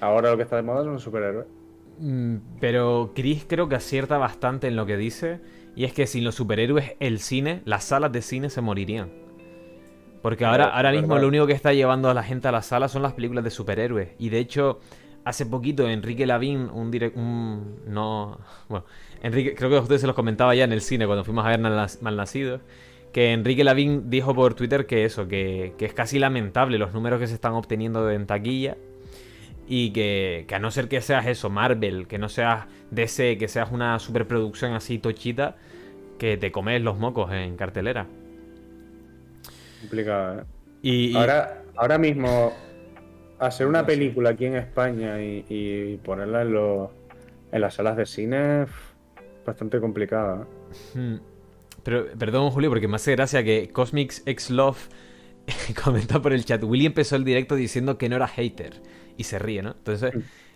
[0.02, 1.46] Ahora lo que está de moda son los superhéroes.
[2.00, 5.40] Mm, Pero Chris creo que acierta bastante en lo que dice.
[5.76, 9.25] Y es que sin los superhéroes, el cine, las salas de cine se morirían.
[10.26, 11.22] Porque ahora, Claro, ahora mismo verdad.
[11.22, 13.52] lo único que está llevando a la gente a la sala son las películas de
[13.52, 14.10] superhéroes.
[14.18, 14.80] Y de hecho,
[15.24, 18.86] hace poquito Enrique Lavín, un direct, un no, bueno,
[19.22, 21.50] Enrique, creo que a ustedes se los comentaba ya en el cine cuando fuimos a
[21.50, 22.62] ver Malnac- Malnacidos,
[23.14, 27.20] que Enrique Lavín dijo por Twitter que eso, que, que es casi lamentable los números
[27.20, 28.78] que se están obteniendo en taquilla
[29.68, 33.48] y que, que a no ser que seas eso, Marvel, que no seas DC, que
[33.48, 35.56] seas una superproducción así tochita,
[36.18, 38.08] que te comes los mocos en cartelera.
[39.90, 40.44] Complicado, ¿eh?
[40.82, 42.54] Y, y- Ahora, ahora mismo,
[43.40, 46.90] hacer una película aquí en España y, y ponerla en, los-
[47.52, 48.70] en las salas de cine es
[49.46, 50.44] bastante complicado.
[50.44, 50.98] ¿eh?
[50.98, 51.16] Hmm.
[51.84, 54.90] Pero, perdón, Julio, porque me hace gracia que Cosmics X Love
[55.84, 56.64] comenta por el chat.
[56.64, 58.82] Willy empezó el directo diciendo que no era hater.
[59.18, 59.72] Y se ríe, ¿no?
[59.78, 60.12] Entonces,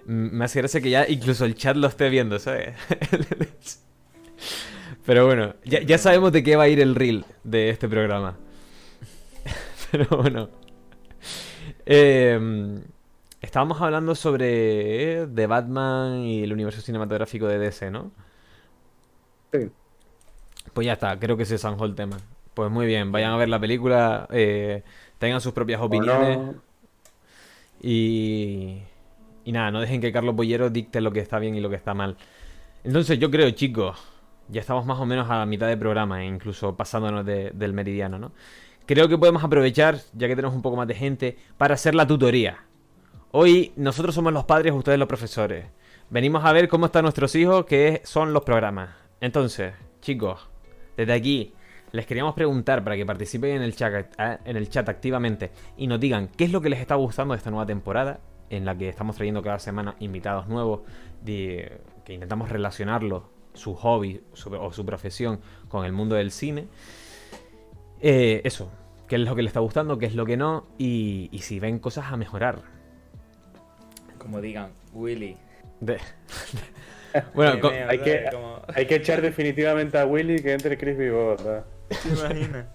[0.06, 2.76] mm, me hace gracia que ya incluso el chat lo esté viendo, ¿sabes?
[5.06, 8.38] Pero bueno, ya, ya sabemos de qué va a ir el reel de este programa.
[9.92, 10.50] Pero bueno.
[11.86, 12.80] Eh,
[13.42, 18.12] estábamos hablando sobre eh, The Batman y el universo cinematográfico de DC, ¿no?
[19.52, 19.72] Sí.
[20.74, 22.18] Pues ya está, creo que se zanjó el tema.
[22.54, 24.84] Pues muy bien, vayan a ver la película, eh,
[25.18, 26.62] tengan sus propias opiniones no,
[27.82, 28.80] y,
[29.46, 31.76] y nada, no dejen que Carlos Bollero dicte lo que está bien y lo que
[31.76, 32.18] está mal.
[32.84, 34.00] Entonces yo creo, chicos,
[34.50, 37.74] ya estamos más o menos a la mitad del programa, e incluso pasándonos de- del
[37.74, 38.34] meridiano, ¿no?
[38.90, 42.08] Creo que podemos aprovechar, ya que tenemos un poco más de gente, para hacer la
[42.08, 42.66] tutoría.
[43.30, 45.68] Hoy nosotros somos los padres, ustedes los profesores.
[46.10, 48.90] Venimos a ver cómo están nuestros hijos, que son los programas.
[49.22, 50.50] Entonces, chicos,
[50.98, 51.54] desde aquí
[51.92, 55.86] les queríamos preguntar para que participen en el chat, eh, en el chat activamente y
[55.86, 58.76] nos digan qué es lo que les está gustando de esta nueva temporada, en la
[58.76, 60.82] que estamos trayendo cada semana invitados nuevos,
[61.22, 64.24] de, que intentamos relacionarlo, su hobby
[64.60, 66.66] o su profesión, con el mundo del cine.
[68.02, 68.72] Eh, eso,
[69.08, 71.60] qué es lo que les está gustando, qué es lo que no, y, y si
[71.60, 72.60] ven cosas a mejorar.
[74.18, 75.36] Como digan, Willy,
[75.80, 75.98] De-
[77.34, 78.30] bueno, hay que-
[78.76, 81.66] Hay que echar definitivamente a Willy que entre Chris Vivo, ¿verdad?
[81.90, 82.66] ¿Te imaginas?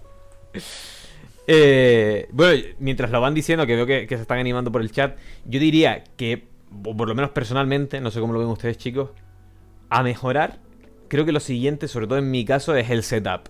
[1.47, 4.91] Eh, bueno, mientras lo van diciendo, que veo que, que se están animando por el
[4.91, 6.47] chat, yo diría que,
[6.83, 9.11] o por lo menos personalmente, no sé cómo lo ven ustedes chicos,
[9.89, 10.57] a mejorar,
[11.07, 13.49] creo que lo siguiente, sobre todo en mi caso, es el setup.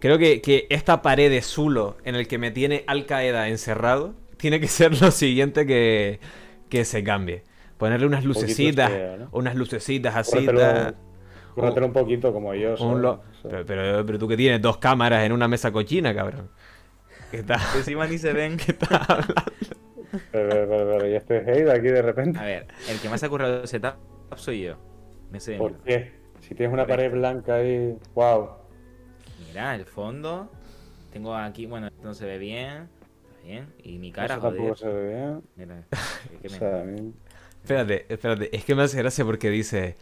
[0.00, 4.14] Creo que, que esta pared de Zulo en el que me tiene Al Qaeda encerrado,
[4.36, 6.20] tiene que ser lo siguiente que,
[6.68, 7.44] que se cambie.
[7.76, 9.28] Ponerle unas lucecitas, feo, ¿no?
[9.32, 10.46] unas lucecitas así.
[11.54, 15.72] Cúrratelo, un poquito como pero, pero, pero tú que tienes dos cámaras en una mesa
[15.72, 16.50] cochina, cabrón.
[17.30, 17.60] ¿Qué tal?
[17.72, 18.56] Que encima ni se ven.
[20.32, 22.38] Pero, pero, pero, pero, y este hate aquí de repente.
[22.38, 23.96] A ver, el que más ha currado el setup
[24.36, 24.76] soy yo.
[25.30, 25.56] Me sé.
[25.56, 26.12] ¿Por qué?
[26.40, 28.48] Si tienes una pared blanca ahí, wow.
[29.46, 30.50] Mira, el fondo.
[31.12, 32.88] Tengo aquí, bueno, no se ve bien.
[33.28, 33.66] Está bien.
[33.82, 34.78] Y mi cara, Eso tampoco joder.
[34.78, 35.42] se ve bien.
[35.56, 35.84] Mira,
[36.42, 37.12] es que O me-
[37.62, 39.96] Espérate, espérate, es que me hace gracia porque dice.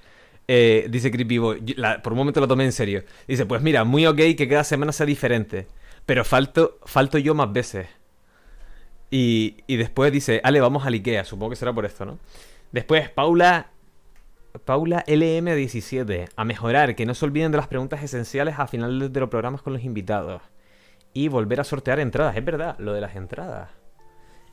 [0.48, 3.02] eh, dice Creepy Boy, yo- la- por un momento lo tomé en serio.
[3.26, 5.66] Dice, pues mira, muy ok que cada semana sea diferente.
[6.06, 7.88] Pero falto, falto yo más veces.
[9.10, 11.24] Y, y después dice, Ale, vamos al Ikea.
[11.24, 12.18] Supongo que será por esto, ¿no?
[12.72, 13.70] Después, Paula.
[14.64, 16.28] Paula LM17.
[16.36, 19.62] A mejorar, que no se olviden de las preguntas esenciales a final de los programas
[19.62, 20.42] con los invitados.
[21.12, 22.36] Y volver a sortear entradas.
[22.36, 23.70] Es verdad, lo de las entradas.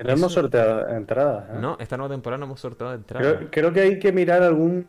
[0.03, 1.49] No hemos sorteado entradas.
[1.49, 1.57] ¿eh?
[1.59, 3.35] No, esta nueva temporada no hemos sorteado entradas.
[3.37, 4.87] Creo, creo que hay que mirar algún.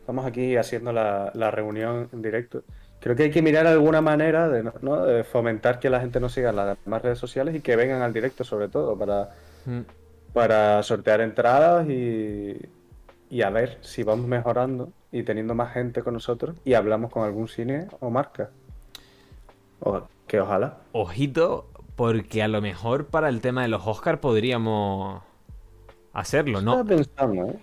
[0.00, 2.62] Estamos aquí haciendo la, la reunión en directo.
[3.00, 5.04] Creo que hay que mirar alguna manera de, ¿no?
[5.04, 8.02] de fomentar que la gente nos siga en las demás redes sociales y que vengan
[8.02, 9.30] al directo, sobre todo, para,
[9.66, 9.80] Mm.
[10.32, 12.58] para sortear entradas y,
[13.30, 17.24] y a ver si vamos mejorando y teniendo más gente con nosotros y hablamos con
[17.24, 18.50] algún cine o marca.
[19.80, 20.78] O, que ojalá.
[20.92, 25.22] Ojito, porque a lo mejor para el tema de los Oscars podríamos
[26.12, 26.80] hacerlo, ¿no?
[26.80, 27.58] Estaba pensando, ¿eh?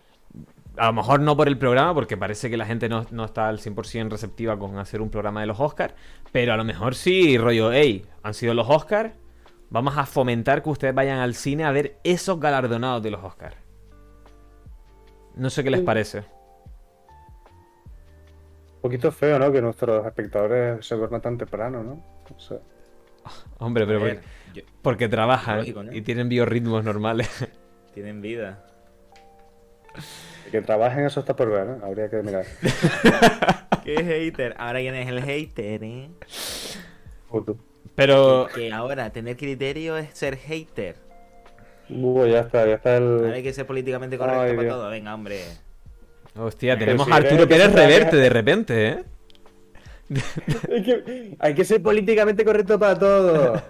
[0.78, 3.50] A lo mejor no por el programa, porque parece que la gente no, no está
[3.50, 5.94] al 100% receptiva con hacer un programa de los Oscars,
[6.32, 9.14] pero a lo mejor sí, rollo, hey, han sido los Oscars,
[9.70, 13.58] vamos a fomentar que ustedes vayan al cine a ver esos galardonados de los Oscars.
[15.36, 16.20] No sé qué les parece.
[18.76, 19.52] Un poquito feo, ¿no?
[19.52, 22.04] Que nuestros espectadores se duerman tan temprano, ¿no?
[22.30, 22.60] No sé.
[23.60, 24.20] Hombre, pero porque,
[24.54, 25.94] yo- porque trabajan Lógico, ¿no?
[25.94, 27.30] y tienen biorritmos normales.
[27.94, 28.66] tienen vida.
[30.52, 31.76] Que trabajen, eso está por ver, ¿eh?
[31.84, 32.46] Habría que mirar.
[33.84, 34.56] ¿Qué hater?
[34.58, 36.10] Ahora quién es el hater, ¿eh?
[37.96, 40.96] Pero Que ahora tener criterio es ser hater.
[41.92, 43.34] Uh, ya está, ya está Ahora el.
[43.34, 44.76] hay que ser políticamente correcto Ay, para Dios.
[44.76, 44.90] todo.
[44.90, 45.42] Venga, hombre.
[46.36, 47.18] Hostia, tenemos sí, a ¿eh?
[47.18, 49.04] Arturo Pérez Reverte de repente, ¿eh?
[50.74, 53.62] Hay que, hay que ser políticamente correcto para todo.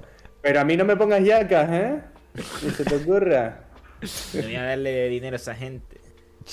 [0.42, 2.02] Pero a mí no me pongas yacas, ¿eh?
[2.64, 3.66] Ni se te ocurra.
[4.34, 5.98] Me voy a darle dinero a esa gente.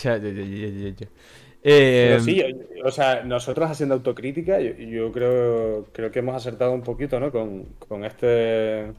[0.02, 1.06] Ya, ya, ya, ya, ya, ya.
[1.62, 6.36] Eh, Pero sí, yo- o sea, nosotros haciendo autocrítica, yo, yo creo, creo que hemos
[6.36, 7.32] acertado un poquito, ¿no?
[7.32, 8.92] Con, con este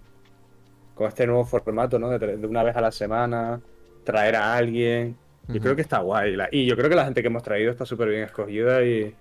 [1.00, 2.10] con este nuevo formato, ¿no?
[2.10, 3.62] De, una vez a la semana,
[4.04, 5.16] traer a alguien.
[5.48, 6.36] Yo creo que está guay.
[6.36, 9.16] La- y yo creo que la gente que hemos traído está súper bien escogida y,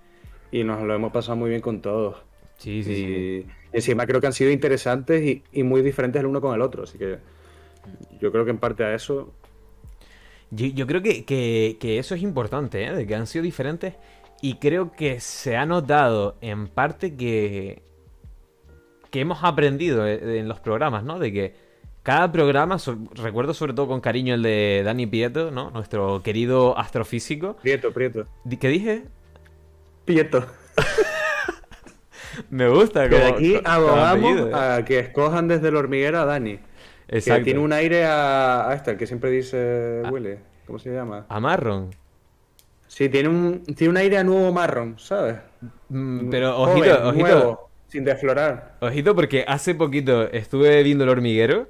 [0.51, 2.17] y nos lo hemos pasado muy bien con todos.
[2.57, 3.01] sí, sí, sí.
[3.01, 6.61] Y encima creo que han sido interesantes y, y muy diferentes el uno con el
[6.61, 6.83] otro.
[6.83, 7.17] Así que
[8.19, 9.33] yo creo que en parte a eso.
[10.51, 12.93] Yo, yo creo que, que- que eso es importante, ¿eh?
[12.93, 13.95] De que han sido diferentes.
[14.41, 17.81] Y creo que se ha notado en parte que.
[19.11, 21.17] que hemos aprendido eh, en los programas, ¿no?
[21.19, 21.68] De que
[22.09, 25.69] cada programa, so- recuerdo sobre todo con cariño el de Dani Pieto, ¿no?
[25.69, 27.55] Nuestro querido astrofísico.
[27.61, 28.25] Prieto, Prieto.
[28.59, 29.03] ¿Qué dije?
[30.05, 30.43] Prieto.
[32.49, 33.07] Me gusta.
[33.09, 36.57] Que de como- aquí como abogamos a que escojan desde el hormiguero a Dani.
[37.07, 37.43] Que Exacto.
[37.43, 40.35] tiene un aire a, a este, el que siempre dice Willy.
[40.65, 41.25] ¿Cómo se llama?
[41.29, 41.89] A Marron.
[42.87, 45.37] Sí, tiene un, tiene un aire a nuevo marrón, ¿sabes?
[45.89, 47.21] Mm, Pero Joven, ojito, ojito.
[47.27, 48.77] nuevo, sin desflorar.
[48.79, 51.67] Ojito porque hace poquito estuve viendo el hormiguero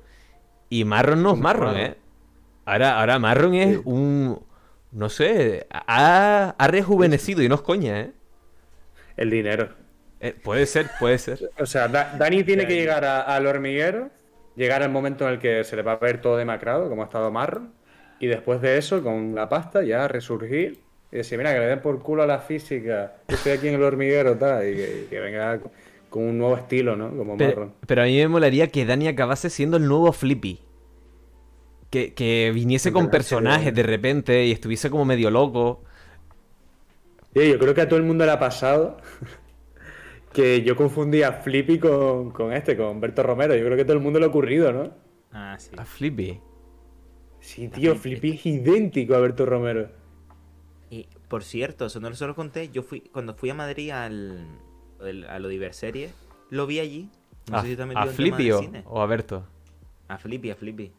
[0.69, 1.81] y Marron no es Marron, Marron.
[1.81, 1.95] ¿eh?
[2.65, 3.81] Ahora, ahora Marron es Sí.
[3.85, 4.39] un...
[4.91, 8.11] No sé, ha, ha rejuvenecido y no es coña, ¿eh?
[9.17, 9.69] El dinero.
[10.19, 11.51] Eh, Puede ser, puede ser.
[11.59, 14.09] O sea, Da- Dani tiene que llegar a- al hormiguero,
[14.55, 17.05] llegar al momento en el que se le va a ver todo demacrado, como ha
[17.05, 17.71] estado marrón,
[18.19, 20.79] y después de eso, con la pasta, ya resurgir
[21.11, 23.75] y decir, mira, que le den por culo a la física, yo estoy aquí en
[23.75, 25.59] el hormiguero, tal, y que, y que venga
[26.09, 27.15] con un nuevo estilo, ¿no?
[27.15, 27.75] Como Pero, marrón.
[27.87, 30.61] pero a mí me molaría que Dani acabase siendo el nuevo Flippy.
[31.89, 35.83] Que, que viniese con personajes de repente y estuviese como medio loco.
[37.33, 38.97] Sí, yo creo que a todo el mundo le ha pasado
[40.33, 43.55] que yo confundía a Flippy con, con este, con Berto Romero.
[43.55, 44.91] Yo creo que a todo el mundo le ha ocurrido, ¿no?
[45.31, 45.71] Ah, sí.
[45.77, 46.39] A Flippy.
[47.39, 49.89] Sí, tío, Flippy es idéntico a Berto Romero.
[50.89, 52.69] Y por cierto, eso no se lo conté.
[52.69, 54.47] Yo fui, cuando fui a Madrid al,
[55.01, 56.09] al- a lo Diverserie,
[56.49, 57.09] lo vi allí.
[57.49, 58.83] No ¿A, sé si te a Flippy de o, cine.
[58.85, 59.43] o a Berto?
[60.07, 60.91] A Flippy, a Flippy.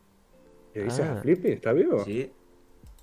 [0.74, 1.06] ¿Qué dices?
[1.08, 1.18] Ah.
[1.22, 1.48] Flippy?
[1.52, 2.04] ¿Está vivo?
[2.04, 2.30] Sí.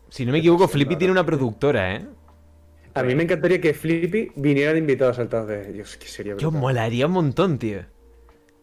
[0.09, 2.05] Si no me equivoco, Flippy tiene una productora, ¿eh?
[2.93, 6.47] A mí me encantaría que Flippy viniera de invitado saltados de Dios, que sería Yo
[6.49, 6.59] brutal.
[6.61, 7.81] molaría un montón, tío.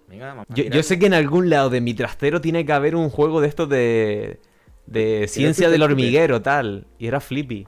[0.09, 2.97] Venga, a Yo, yo sé que en algún lado de mi trastero tiene que haber
[2.97, 4.41] un juego de estos de.
[4.87, 6.87] de ciencia del hormiguero, tal.
[6.99, 7.67] Y era Flippy.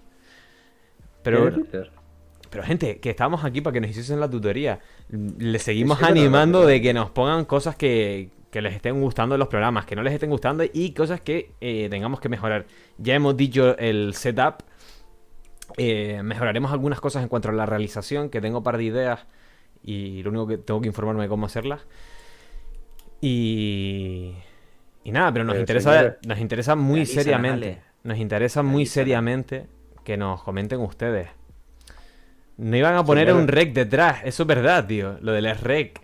[1.23, 1.51] Pero.
[2.51, 4.81] Pero gente, que estamos aquí para que nos hiciesen la tutoría.
[5.09, 8.75] Le seguimos Sí, sí, es verdad, animando de que nos pongan cosas que, que les
[8.75, 12.21] estén gustando en los programas, que no les estén gustando y cosas que eh, tengamos
[12.21, 12.67] que mejorar.
[12.97, 14.63] Ya hemos dicho el setup.
[15.77, 19.27] Eh, mejoraremos algunas cosas en cuanto a la realización, que tengo un par de ideas
[19.83, 21.87] y lo único que tengo que informarme de cómo hacerlas.
[23.21, 24.33] Y,
[25.05, 29.67] y nada, pero nos interesa, nos interesa muy seriamente, nos interesa muy seriamente
[30.05, 31.29] que nos comenten ustedes.
[32.59, 36.01] No iban a poner un rec detrás, eso es verdad, tío, lo del rec.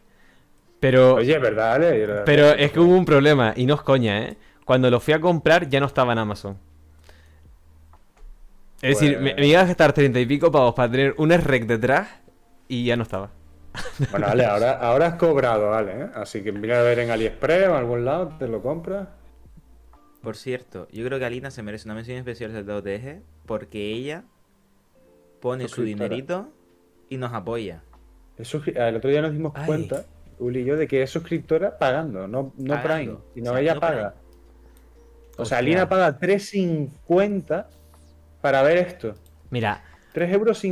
[0.81, 2.23] Pero, Oye, ¿verdad, Ale?
[2.27, 4.37] pero es que hubo un problema, y no es coña, ¿eh?
[4.65, 6.59] Cuando lo fui a comprar ya no estaba en Amazon.
[8.83, 11.67] Es decir, me, me iba a gastar treinta y pico pavos para tener un rec
[11.67, 12.09] detrás
[12.67, 13.31] y ya no estaba.
[14.11, 16.07] Bueno, Ale, ahora, ahora has cobrado, Ale, ¿eh?
[16.15, 19.09] Así que mira a ver en AliExpress o en algún lado, te lo compras.
[20.21, 24.25] Por cierto, yo creo que Alina se merece una mención especial del TG porque ella
[25.43, 26.49] pone su dinerito
[27.11, 27.83] y nos apoya.
[28.39, 29.67] Es El otro día nos dimos Ay.
[29.67, 30.05] cuenta,
[30.39, 33.19] Uli y yo, de que es suscriptora pagando, no, no Pagando.
[33.19, 34.11] Prime, sino O sea, ella no paga.
[34.15, 34.23] Prime.
[35.37, 35.59] O sea.
[35.59, 37.67] Alina paga 3.50
[38.41, 39.15] para ver esto.
[39.51, 39.83] Mira,
[40.15, 40.63] 3,50 euros.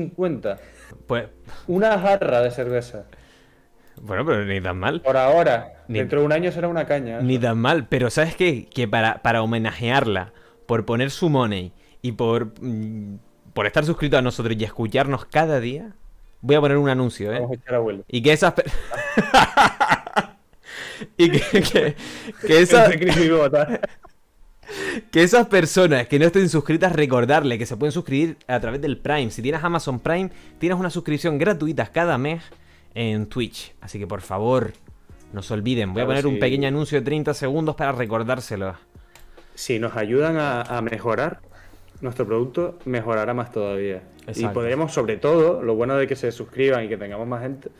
[1.06, 1.26] pues,
[1.66, 3.06] Una jarra de cerveza.
[4.00, 5.00] bueno, pero ni tan mal.
[5.02, 5.72] Por ahora.
[5.88, 7.20] Ni- Dentro de un año será una caña.
[7.20, 8.66] Ni tan mal, pero ¿sabes qué?
[8.66, 10.32] Que para, para homenajearla,
[10.66, 13.18] por poner su money y por, mm,
[13.52, 15.92] por estar suscrito a nosotros y escucharnos cada día,
[16.40, 17.40] voy a poner un anuncio, ¿eh?
[17.40, 18.02] Vamos a echar a Willy.
[18.08, 18.54] Y que esas...
[21.16, 21.96] y que, que,
[22.46, 23.80] que esa- Ese Chris iba a votar.
[25.10, 28.98] que esas personas que no estén suscritas, recordarle que se pueden suscribir a través del
[28.98, 29.30] Prime.
[29.30, 32.42] Si tienes Amazon Prime, tienes una suscripción gratuita cada mes
[32.94, 33.74] en Twitch.
[33.80, 34.72] Así que por favor,
[35.32, 35.92] no se olviden.
[35.92, 38.76] Voy a poner un pequeño anuncio de 30 segundos para recordárselo.
[39.54, 41.40] Si nos ayudan a, a mejorar
[42.00, 44.02] nuestro producto, mejorará más todavía.
[44.26, 44.54] Y Exacto.
[44.54, 47.70] podremos, sobre todo, lo bueno de que se suscriban y que tengamos más gente,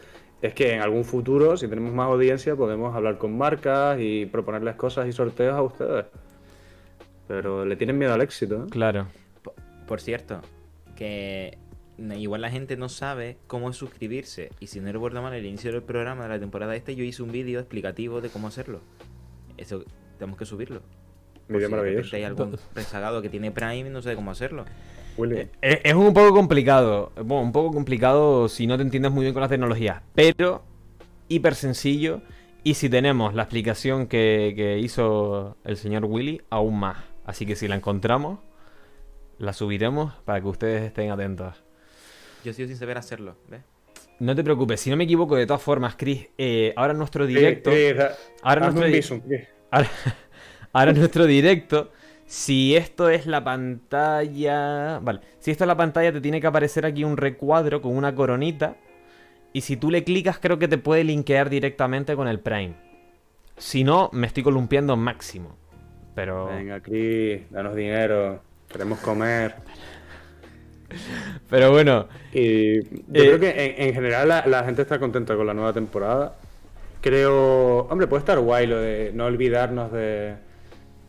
[0.42, 4.76] es que en algún futuro, si tenemos más audiencia, podemos hablar con marcas y proponerles
[4.76, 6.06] cosas y sorteos a ustedes.
[7.28, 8.64] Pero le tienen miedo al éxito.
[8.64, 8.70] ¿eh?
[8.70, 9.06] Claro.
[9.42, 9.54] Por,
[9.86, 10.40] por cierto,
[10.96, 11.58] que
[11.98, 14.50] igual la gente no sabe cómo suscribirse.
[14.60, 17.22] Y si no recuerdo mal, al inicio del programa de la temporada este, yo hice
[17.22, 18.80] un vídeo explicativo de cómo hacerlo.
[19.56, 19.84] Eso
[20.18, 20.82] tenemos que subirlo.
[21.50, 22.16] Vídeo si repente maravilloso.
[22.16, 24.64] hay algún rezagado que tiene Prime y no sabe cómo hacerlo.
[25.16, 25.48] Willy.
[25.60, 27.12] Es, es un poco complicado.
[27.16, 30.02] Bueno, un poco complicado si no te entiendes muy bien con la tecnología.
[30.14, 30.62] Pero
[31.28, 32.22] hiper sencillo.
[32.62, 36.98] Y si tenemos la explicación que, que hizo el señor Willy, aún más.
[37.24, 38.38] Así que si la encontramos,
[39.38, 41.62] la subiremos para que ustedes estén atentos.
[42.44, 43.62] Yo sigo sin saber hacerlo, ¿ves?
[44.18, 47.26] No te preocupes, si no me equivoco, de todas formas, Chris, eh, ahora en nuestro
[47.26, 47.70] directo.
[47.70, 48.04] Chris, Chris,
[48.42, 49.48] ahora hazme nuestro un Chris.
[49.70, 49.88] Ahora,
[50.72, 51.90] ahora nuestro directo,
[52.26, 54.98] si esto es la pantalla...
[55.00, 58.14] Vale, si esto es la pantalla te tiene que aparecer aquí un recuadro con una
[58.14, 58.76] coronita.
[59.52, 62.76] Y si tú le clicas creo que te puede linkear directamente con el Prime.
[63.56, 65.56] Si no, me estoy columpiando máximo.
[66.14, 66.38] Pero...
[66.46, 68.42] Venga, Chris, danos dinero.
[68.68, 69.62] Queremos comer.
[71.48, 75.36] Pero bueno, Y yo Eh, creo que en, en general la, la gente está contenta
[75.36, 76.38] con la nueva temporada.
[77.00, 80.36] Creo, hombre, puede estar guay lo de no olvidarnos de,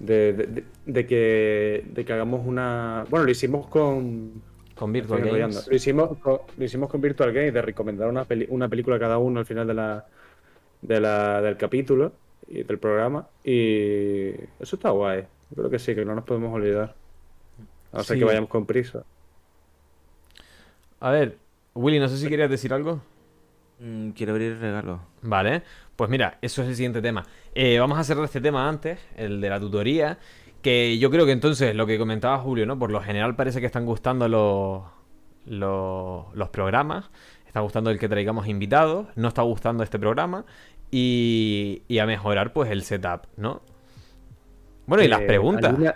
[0.01, 3.05] de, de- de- de que, de que hagamos una...
[3.09, 4.41] Bueno, lo hicimos con...
[4.75, 5.21] con Virtual.
[5.21, 5.67] Games...
[5.67, 9.17] Lo hicimos, con, lo hicimos con Virtual Games de recomendar una, peli- una película cada
[9.17, 10.05] uno al final de la,
[10.81, 12.13] de la, del capítulo
[12.47, 13.27] y del programa.
[13.43, 14.29] Y
[14.59, 15.21] eso está guay.
[15.51, 16.95] Yo creo que sí, que no nos podemos olvidar.
[17.93, 18.19] A no ser Sí.
[18.19, 19.03] que vayamos con prisa.
[20.99, 21.37] A ver,
[21.73, 23.01] Willy, no sé si querías decir algo.
[23.79, 25.01] Mm, quiero abrir el regalo.
[25.21, 25.63] Vale,
[26.01, 27.27] pues mira, eso es el siguiente tema.
[27.53, 30.17] Eh, vamos a cerrar este tema antes, el de la tutoría,
[30.63, 32.79] que yo creo que entonces lo que comentaba Julio, ¿no?
[32.79, 34.81] Por lo general parece que están gustando los,
[35.45, 37.11] los, los programas,
[37.45, 40.43] está gustando el que traigamos invitados, no está gustando este programa
[40.89, 43.61] y, y a mejorar pues el setup, ¿no?
[44.87, 45.75] Bueno, y las Eh, preguntas.
[45.75, 45.95] Alina,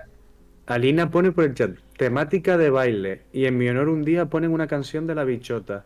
[0.68, 4.52] Alina pone por el chat temática de baile y en mi honor un día ponen
[4.52, 5.86] una canción de la bichota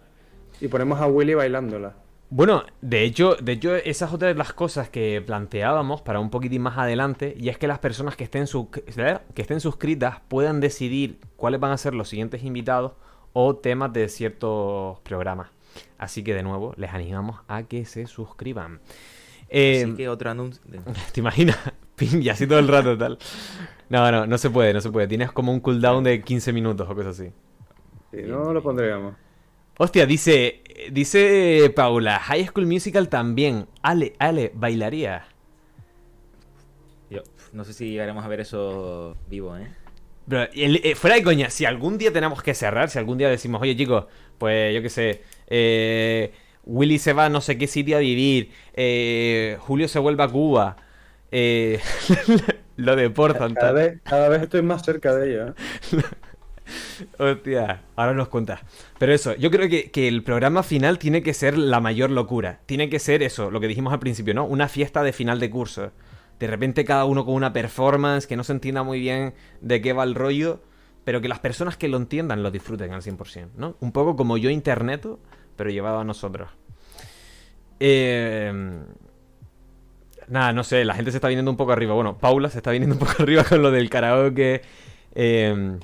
[0.59, 1.95] y ponemos a Willy bailándola.
[2.31, 6.29] Bueno, de hecho, de hecho, esa es otra de las cosas que planteábamos para un
[6.29, 10.59] poquitín más adelante, y es que las personas que estén, sus- que estén suscritas puedan
[10.59, 12.91] decidir cuáles van a ser los siguientes invitados
[13.33, 15.49] o temas de ciertos programas.
[15.97, 18.79] Así que de nuevo, les animamos a que se suscriban.
[19.49, 20.61] Eh, Así que otro anuncio.
[21.13, 21.57] ¿Te imaginas?
[21.95, 23.17] Pim, y así todo el rato tal.
[23.89, 25.07] No, no, no se puede, no se puede.
[25.07, 27.31] Tienes como un cooldown de 15 minutos o cosas así.
[28.11, 29.15] Si no, lo pondríamos.
[29.81, 30.61] Hostia, dice,
[30.91, 33.65] dice Paula, High School Musical también.
[33.81, 35.25] Ale, Ale, bailaría.
[37.09, 37.21] Yo
[37.53, 39.67] no sé si llegaremos a ver eso vivo, ¿eh?
[40.27, 43.29] Pero, el- eh, fuera de coña, si algún día tenemos que cerrar, si algún día
[43.29, 44.05] decimos, oye chicos,
[44.37, 46.33] pues yo qué sé, eh,
[46.65, 50.27] Willy se va a no sé qué sitio a vivir, eh, Julio se vuelve a
[50.27, 50.75] Cuba,
[51.31, 51.79] eh,
[52.75, 53.75] lo deportan, Cada tal.
[53.75, 55.55] vez, cada vez estoy más cerca de ello.
[57.17, 58.61] Hostia, ahora nos cuentas.
[58.97, 62.59] Pero eso, yo creo que, que el programa final tiene que ser la mayor locura.
[62.65, 64.45] Tiene que ser eso, lo que dijimos al principio, ¿no?
[64.45, 65.91] Una fiesta de final de curso.
[66.39, 69.93] De repente cada uno con una performance que no se entienda muy bien de qué
[69.93, 70.61] va el rollo,
[71.03, 73.75] pero que las personas que lo entiendan lo disfruten al 100%, ¿no?
[73.79, 75.19] Un poco como yo interneto,
[75.55, 76.49] pero llevado a nosotros.
[77.79, 78.79] Eh...
[80.29, 81.95] Nada, no sé, la gente se está viniendo un poco arriba.
[81.95, 84.61] Bueno, Paula se está viniendo un poco arriba con lo del karaoke.
[85.15, 85.79] eh,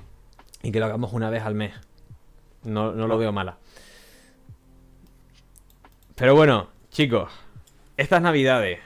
[0.66, 1.74] y que lo hagamos una vez al mes.
[2.64, 3.58] No, no lo veo mala.
[6.16, 7.32] Pero bueno, chicos,
[7.98, 8.80] estas navidades,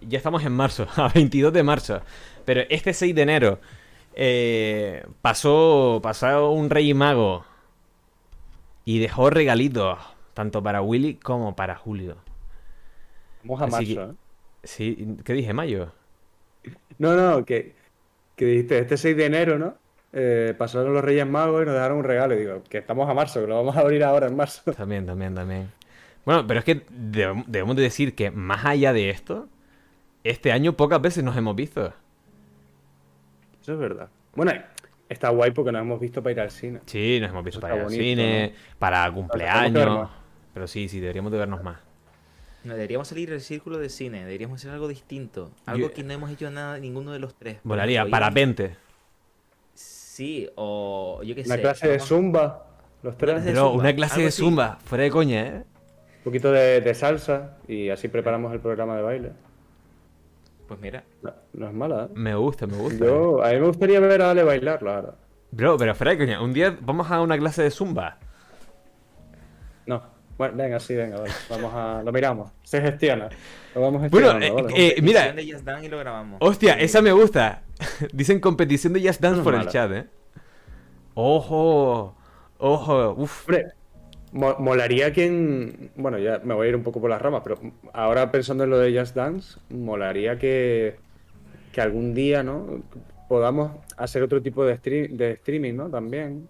[0.00, 2.00] ya estamos en marzo, a 22 de marzo,
[2.44, 3.60] pero este 6 de enero
[4.14, 7.44] eh, pasó, pasó un rey mago
[8.84, 9.98] y dejó regalitos,
[10.34, 12.16] tanto para Willy como para Julio.
[13.42, 14.16] Vamos a Así marzo, que- ¿eh?
[14.64, 15.52] Sí, ¿qué dije?
[15.52, 15.92] ¿Mayo?
[16.98, 17.74] No, no, que,
[18.36, 19.76] que dijiste, este 6 de enero, ¿no?
[20.12, 22.34] Eh, pasaron los Reyes Magos y nos dejaron un regalo.
[22.34, 24.72] Y digo, que estamos a marzo, que lo vamos a abrir ahora en marzo.
[24.76, 25.70] También, también, también.
[26.24, 29.48] Bueno, pero es que deb- debemos de decir que más allá de esto,
[30.24, 31.92] este año pocas veces nos hemos visto.
[33.62, 34.08] Eso es verdad.
[34.34, 34.52] Bueno,
[35.08, 36.80] está guay porque nos hemos visto para ir al cine.
[36.86, 40.08] Sí, nos hemos visto para ir al cine, para cumpleaños.
[40.54, 41.78] Pero sí, sí, deberíamos de vernos más.
[42.64, 45.52] No, deberíamos salir del círculo de cine, deberíamos hacer algo distinto.
[45.66, 47.58] Algo Yo- que no hemos hecho nada, ninguno de los tres.
[47.62, 48.76] Volaría, parapente.
[50.16, 51.52] Sí, o yo qué sé.
[51.52, 52.64] Una clase de Zumba,
[53.02, 53.34] los tres.
[53.34, 55.52] clase de Pero zumba, una clase de zumba, fuera de coña, ¿eh?
[55.58, 59.32] Un poquito de, de salsa y así preparamos el programa de baile.
[60.66, 62.08] Pues mira, No, no es mala, ¿eh?
[62.14, 63.04] Me gusta, me gusta.
[63.04, 65.14] Yo, a mí me gustaría ver a Ale bailar, la verdad.
[65.50, 68.18] Bro, pero fuera de coña, un día vamos a una clase de zumba.
[70.38, 70.44] No.
[70.44, 71.32] Bueno, venga, sí, venga, vale.
[71.48, 72.02] Vamos a...
[72.04, 72.50] Lo miramos.
[72.62, 73.28] Se gestiona.
[73.74, 74.72] Lo vamos Bueno, eh, ¿vale?
[74.76, 76.38] eh, mira, de Just Dance y lo grabamos.
[76.40, 76.84] hostia, Sí.
[76.84, 77.62] esa me gusta.
[78.12, 80.04] Dicen competición de Just Dance No por el chat, ¿eh?
[81.14, 82.14] Ojo,
[82.58, 83.48] ojo, uff.
[83.48, 83.66] Hombre,
[84.32, 85.90] mo- molaría quien.
[85.96, 87.58] Bueno, ya me voy a ir un poco por las ramas, pero
[87.92, 90.96] ahora pensando en lo de Just Dance, molaría que,
[91.72, 92.82] que algún día, ¿no?
[93.28, 95.88] Podamos hacer otro tipo de, stream- de streaming, ¿no?
[95.88, 96.48] También.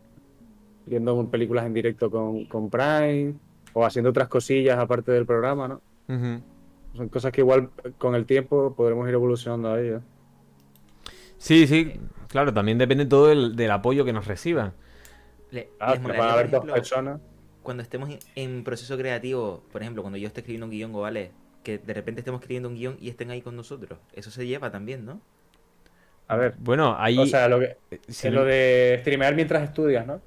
[0.89, 3.35] Viendo películas en directo con, con Prime
[3.79, 5.83] o haciendo otras cosillas aparte del programa, ¿no?
[6.95, 7.69] Son cosas que igual
[7.99, 10.03] con el tiempo podremos ir evolucionando a ellas.
[11.37, 14.73] Sí, sí, claro, también depende todo del, del apoyo que nos reciban.
[15.51, 17.21] Le- Ah, les que molaría, van a haber dos personas.
[17.63, 21.33] cuando estemos en- proceso creativo, por ejemplo, cuando yo esté escribiendo un guion, ¿vale?
[21.63, 23.99] Que de repente estemos escribiendo un guion y estén ahí con nosotros.
[24.15, 25.21] Eso se lleva también, ¿no?
[26.29, 26.55] A ver.
[26.59, 27.77] Bueno, ahí, O sea, lo que,
[28.09, 30.21] es no, lo de streamear mientras estudias, ¿no?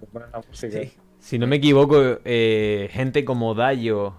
[0.51, 0.93] Sí.
[1.19, 4.15] Si no me equivoco, eh, gente como Dayo,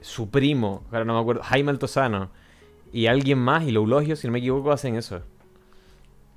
[0.00, 2.30] su primo, ahora no me acuerdo, Jaime Altozano
[2.92, 5.22] y alguien más, y Loulogio, si no me equivoco, hacen eso.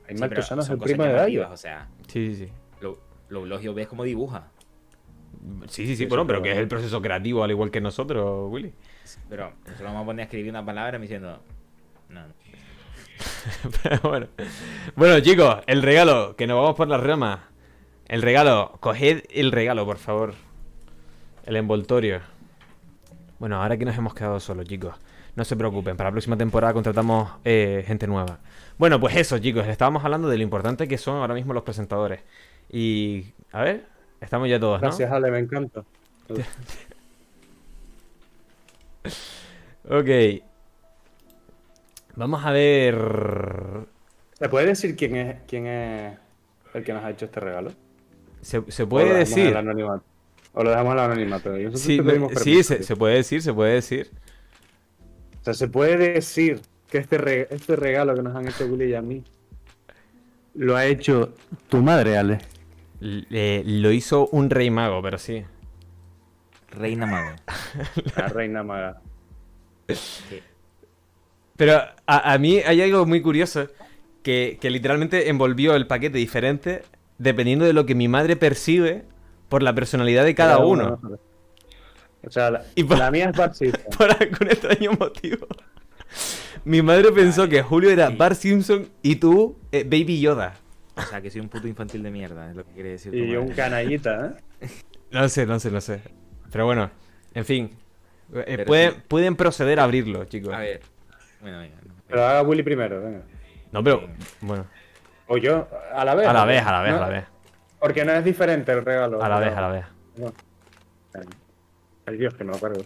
[0.08, 1.50] Hay Sí, Sano es el primo de Dayo.
[1.50, 2.52] O sea, Sí, sí, sí.
[2.82, 3.00] lo,
[3.30, 4.48] lo elogio, ves cómo dibuja.
[5.68, 8.74] Sí, sí, sí, bueno, pero que es el proceso creativo, al igual que nosotros, Willy.
[9.30, 11.42] Pero nosotros vamos a poner a escribir una palabra me diciendo.
[12.10, 12.34] No, no.
[13.84, 14.28] Pero bueno.
[14.96, 17.40] Bueno, chicos, el regalo, que nos vamos por las ramas.
[18.12, 20.34] El regalo, coged el regalo, por favor.
[21.46, 22.20] El envoltorio.
[23.40, 24.94] Bueno, ahora que nos hemos quedado solos, chicos.
[25.38, 28.40] No se preocupen, para la próxima temporada contratamos eh, gente nueva.
[28.78, 32.20] Bueno, pues eso, chicos, estábamos hablando de lo importante que son ahora mismo los presentadores.
[32.70, 33.86] Y, a ver,
[34.20, 34.90] estamos ya todos, ¿no?
[34.90, 35.84] Gracias, Ale, me encanta.
[39.90, 40.44] Ok.
[42.16, 42.96] Vamos a ver...
[44.34, 46.18] ¿Se puede decir quién es, quién es
[46.74, 47.72] el que nos ha hecho este regalo?
[48.42, 49.56] Se, se ¿O puede lo dejamos en decir...
[50.54, 51.56] O lo dejamos el anonimato.
[51.78, 52.00] Sí,
[52.36, 54.12] sí, se, puede decir, se puede decir.
[55.42, 58.86] O sea, se puede decir que este, re- este regalo que nos han hecho Willy
[58.92, 59.24] y a mí
[60.54, 61.34] lo ha hecho
[61.70, 62.40] tu madre, Ale.
[63.02, 65.44] L- eh, lo hizo un rey mago, pero sí.
[66.72, 67.36] Reina Mago.
[68.16, 69.02] La reina maga.
[69.90, 70.42] Sí.
[71.58, 71.74] Pero
[72.08, 73.68] a, a mí hay algo muy curioso
[74.24, 76.84] que, que literalmente envolvió el paquete diferente
[77.22, 79.04] dependiendo de lo que mi madre percibe
[79.50, 81.00] por la personalidad de cada uno.
[82.26, 83.82] O sea, la, Y pa- la mía es Bart Simpson.
[83.98, 85.48] Por algún extraño motivo.
[86.66, 88.16] Mi madre pensó que Julio era Sí.
[88.16, 90.54] Bart Simpson y tú eh, Baby Yoda.
[90.96, 93.14] O sea, que soy un puto infantil de mierda, es lo que quiere decir.
[93.16, 93.38] Y madre.
[93.40, 94.68] un canallita, ¿eh?
[95.12, 96.02] No sé, no sé, no sé.
[96.52, 96.92] Pero bueno,
[97.34, 97.72] en fin.
[98.34, 98.98] Eh, pueden, sí.
[99.08, 100.54] pueden proceder a abrirlo, chicos.
[100.54, 100.82] A ver.
[101.42, 101.76] Bueno, venga.
[102.08, 103.24] Pero haga Willy primero, venga.
[103.72, 104.08] No, pero
[104.42, 104.66] bueno.
[105.34, 106.28] O yo, a la vez.
[106.28, 106.98] A la vez, a la vez, ¿No?
[106.98, 107.26] a la vez.
[107.80, 109.24] Porque no es diferente el regalo.
[109.24, 109.86] A la vez, a la vez.
[110.18, 110.34] No.
[112.06, 112.84] Ay, Dios, que no acuerdo.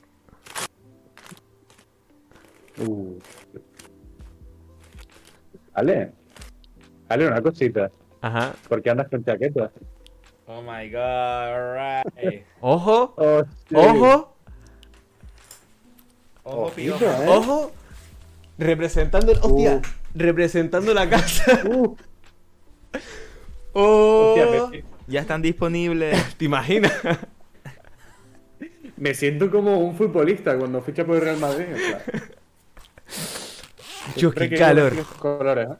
[2.77, 3.17] Uh.
[5.73, 6.11] Ale.
[7.09, 7.89] Ale, una cosita.
[8.21, 8.53] Ajá.
[8.69, 9.71] ¿Por qué andas con chaqueta?
[10.45, 12.45] Oh my god, alright.
[12.61, 13.75] Ojo, Oh, sí.
[13.75, 14.35] ojo,
[16.43, 17.05] Ojo, Ojito.
[17.05, 17.25] ¿eh?
[17.27, 17.71] ojo.
[18.59, 19.39] Representando el.
[19.41, 19.81] Hostia, Uh.
[20.13, 21.61] representando la casa.
[21.65, 21.95] Uh,
[23.73, 26.17] Oh, hostia, me, Ya están disponibles.
[26.37, 26.93] ¿Te imaginas?
[28.97, 31.65] me siento como un futbolista cuando ficha por el Real Madrid.
[34.15, 34.93] Yo, qué que calor.
[35.19, 35.75] colores, ¿eh?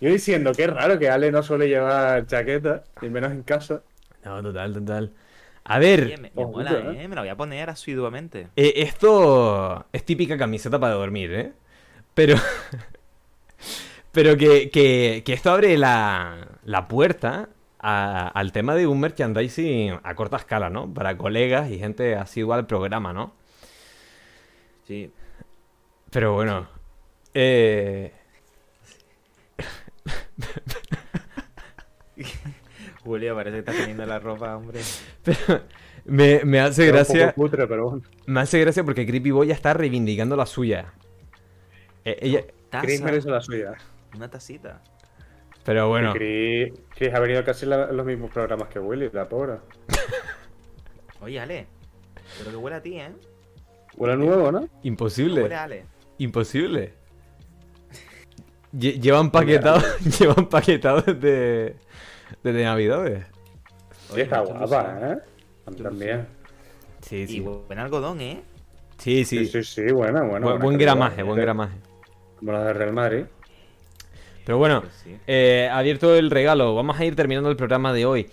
[0.00, 3.82] Yo diciendo que es raro que Ale no suele llevar chaqueta, y menos en casa.
[4.24, 5.12] No, total, total.
[5.64, 7.04] A ver, me, me Ojito, mola, ¿eh?
[7.04, 7.08] eh.
[7.08, 8.48] Me la voy a poner asiduamente.
[8.56, 11.52] eh, esto es típica camiseta para dormir, ¿eh?
[12.14, 12.36] Pero.
[14.12, 17.48] Pero que, que- que esto abre la, la puerta
[17.78, 20.92] a- al tema de un merchandising a corta escala, ¿no?
[20.92, 23.34] Para colegas y gente asidua al programa, ¿no?
[24.86, 25.10] Sí.
[26.10, 26.66] Pero bueno.
[27.34, 28.12] Eh,
[33.04, 34.80] Julio, parece que está teniendo la ropa, hombre.
[36.04, 37.28] me, me hace un gracia.
[37.32, 38.02] poco cutre, pero bueno.
[38.26, 40.92] Me hace gracia porque Creepy Boy ya está reivindicando la suya.
[42.04, 42.42] Eh, ella,
[42.82, 43.74] Chris merece la suya.
[44.14, 44.80] Una tacita.
[45.64, 49.54] pero bueno, Chris, Chris ha venido casi la- los mismos programas que Willy, la pobre.
[51.20, 51.66] Oye, Ale.
[52.38, 53.12] Pero que huele a ti, ¿eh?
[53.96, 54.58] Huele nuevo, ¿no?
[54.60, 55.54] Huele imposible.
[55.54, 55.84] a Ale.
[56.18, 56.94] Imposible.
[58.72, 59.80] Lle- Llevan paquetado,
[60.18, 61.76] llevan paquetado desde,
[62.42, 63.24] desde Navidades.
[64.14, 64.98] Sí, está guapa.
[65.02, 65.18] ¿eh?
[65.82, 66.26] También.
[67.02, 67.40] Sí, Y sí.
[67.40, 68.42] buen algodón, ¿eh?
[68.98, 69.62] Sí, Sí, sí.
[69.62, 70.46] sí, sí, buena, buena.
[70.46, 71.76] buen, buen gramaje, buen Sí, gramaje.
[72.38, 73.24] Como la de Real Madrid.
[74.48, 75.14] Pero bueno, Pues sí.
[75.26, 78.30] eh, abierto el regalo, vamos a ir terminando el programa de hoy.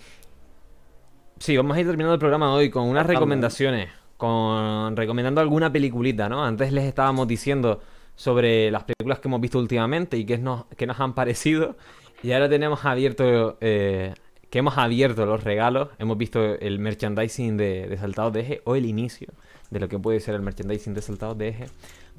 [1.38, 5.70] Sí, vamos a ir terminando el programa de hoy con unas recomendaciones, con recomendando alguna
[5.70, 6.42] peliculita, ¿no?
[6.42, 7.82] Antes les estábamos diciendo
[8.14, 11.76] sobre las películas que hemos visto últimamente y qué nos, qué nos han parecido.
[12.22, 14.14] Y ahora tenemos abierto, eh,
[14.48, 18.74] que hemos abierto los regalos, hemos visto el merchandising de, de Saltados de Eje o
[18.74, 19.28] el inicio
[19.70, 21.66] de lo que puede ser el merchandising de Saltados de Eje.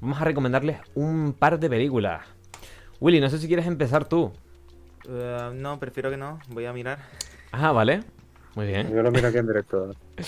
[0.02, 2.37] Vamos a recomendarles un par de películas.
[3.00, 4.32] Willy, no sé si quieres empezar tú.
[5.08, 6.40] Eh, no, prefiero que no.
[6.50, 7.00] Voy a mirar.
[7.52, 8.04] Ah, vale.
[8.56, 8.92] Muy bien.
[8.94, 9.94] Yo lo miro aquí en directo.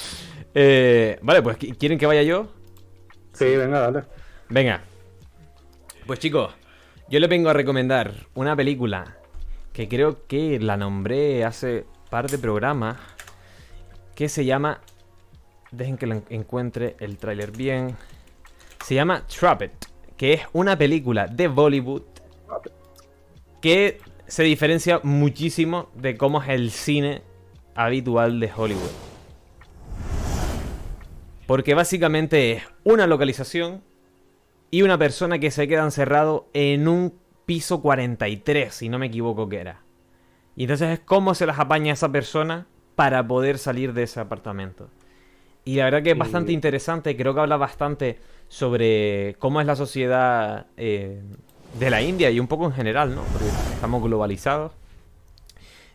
[0.56, 2.48] Eh, vale, pues ¿qui- ¿quieren que vaya yo?
[3.34, 4.04] Sí, venga, dale.
[4.50, 4.82] Venga.
[6.08, 6.52] Pues chicos,
[7.08, 9.16] yo les vengo a recomendar una película
[9.74, 12.98] que creo que la nombré hace par de programas
[14.16, 14.82] que se llama...
[15.72, 17.96] Dejen que lo en- encuentre el tráiler bien.
[18.84, 19.70] Se llama Trapped,
[20.18, 22.02] que es una película de Bollywood
[23.62, 27.22] que se diferencia muchísimo de cómo es el cine
[27.76, 28.92] habitual de Hollywood.
[31.48, 33.82] Porque básicamente es una localización
[34.72, 37.14] y una persona que se queda encerrado en un
[37.46, 39.82] piso 43, si no me equivoco que era.
[40.56, 44.90] Y entonces es cómo se las apaña esa persona para poder salir de ese apartamento.
[45.66, 49.76] Y la verdad que es bastante interesante, creo que habla bastante sobre cómo es la
[49.76, 51.22] sociedad eh,
[51.78, 53.24] de la India y un poco en general, ¿no?
[53.32, 54.72] Porque estamos globalizados.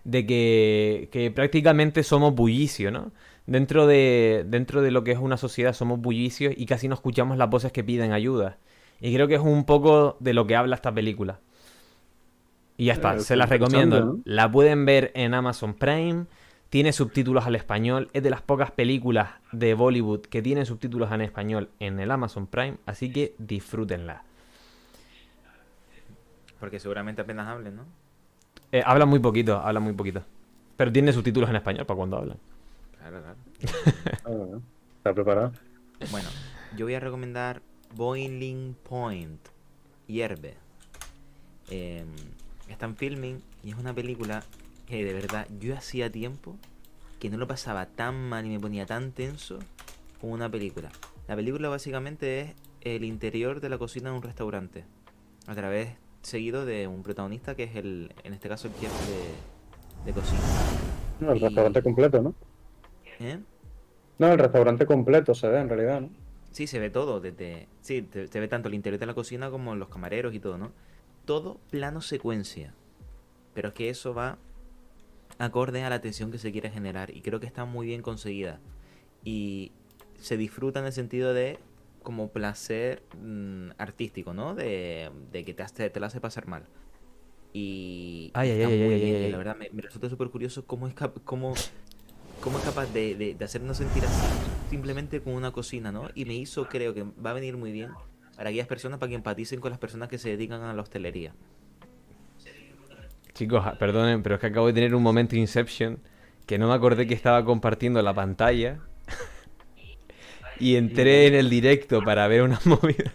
[0.05, 3.11] De que, que prácticamente somos bullicio, ¿no?
[3.47, 7.37] Dentro de, dentro de lo que es una sociedad somos bullicios y casi no escuchamos
[7.37, 8.59] las voces que piden ayuda.
[9.01, 11.41] Y creo que es un poco de lo que habla esta película.
[12.77, 14.01] Y ya está, Eh, se las recomiendo.
[14.01, 14.21] ¿no?
[14.25, 16.27] La pueden ver en Amazon Prime.
[16.71, 18.11] Tiene subtítulos al español.
[18.13, 22.47] Es de las pocas películas de Bollywood que tienen subtítulos en español en el Amazon
[22.47, 22.77] Prime.
[22.87, 24.25] Así que disfrútenla.
[26.65, 27.85] Porque seguramente apenas hablen, ¿no?
[28.73, 30.23] Eh, habla muy poquito, habla muy poquito.
[30.79, 32.39] Pero tiene subtítulos en español para cuando hablan.
[32.97, 33.37] Claro, claro.
[34.25, 34.59] Ah.
[34.97, 35.53] ¿Estás preparado?
[36.11, 36.27] Bueno,
[36.75, 37.61] yo voy a recomendar
[37.95, 39.47] Boiling Point,
[40.07, 40.55] Hierve.
[41.69, 42.07] Eh,
[42.71, 44.43] está en filming y es una película
[44.87, 46.57] que de verdad yo hacía tiempo
[47.21, 49.59] que no lo pasaba tan mal y me ponía tan tenso
[50.19, 50.89] como una película.
[51.29, 54.87] La película básicamente es el interior de la cocina de un restaurante.
[55.47, 60.05] A través seguido de un protagonista que es el, en este caso el chef de,
[60.07, 60.41] de cocina.
[61.21, 62.35] No, el Y- restaurante completo, ¿no?
[63.21, 63.39] ¿Eh?
[64.19, 66.11] No, el restaurante completo se ve en realidad, ¿no?
[66.51, 67.69] Sí, se ve todo, desde...
[67.81, 70.57] Sí, te- se ve tanto el interior de la cocina como los camareros y todo,
[70.59, 70.73] ¿no?
[71.25, 72.75] Todo plano secuencia.
[73.55, 74.39] Pero es que eso va
[75.39, 78.61] acorde a la tensión que se quiere generar y creo que está muy bien conseguida.
[79.25, 79.73] Y
[80.21, 81.59] se disfruta en el sentido de
[82.05, 84.55] como placer mm, artístico, ¿no?
[84.57, 86.69] De, de que te, hace, te lo hace pasar mal.
[87.53, 89.33] Y Ay, ay, está ay, muy ay, bien, ay, y ay.
[89.33, 91.55] la verdad me, me resulta súper curioso cómo es, cap- cómo,
[92.41, 94.37] cómo es capaz de, de- de hacernos sentir así
[94.67, 96.09] simplemente con una cocina, ¿no?
[96.15, 97.99] Y me hizo, creo que va a venir muy bien
[98.37, 101.35] para aquellas personas, para que empaticen con las personas que se dedican a la hostelería.
[103.35, 106.01] Chicos, ah, perdonen, pero es que acabo de tener un momento Inception
[106.47, 108.81] que no me acordé que estaba compartiendo la pantalla
[110.61, 113.13] y entré en el directo para ver una movida.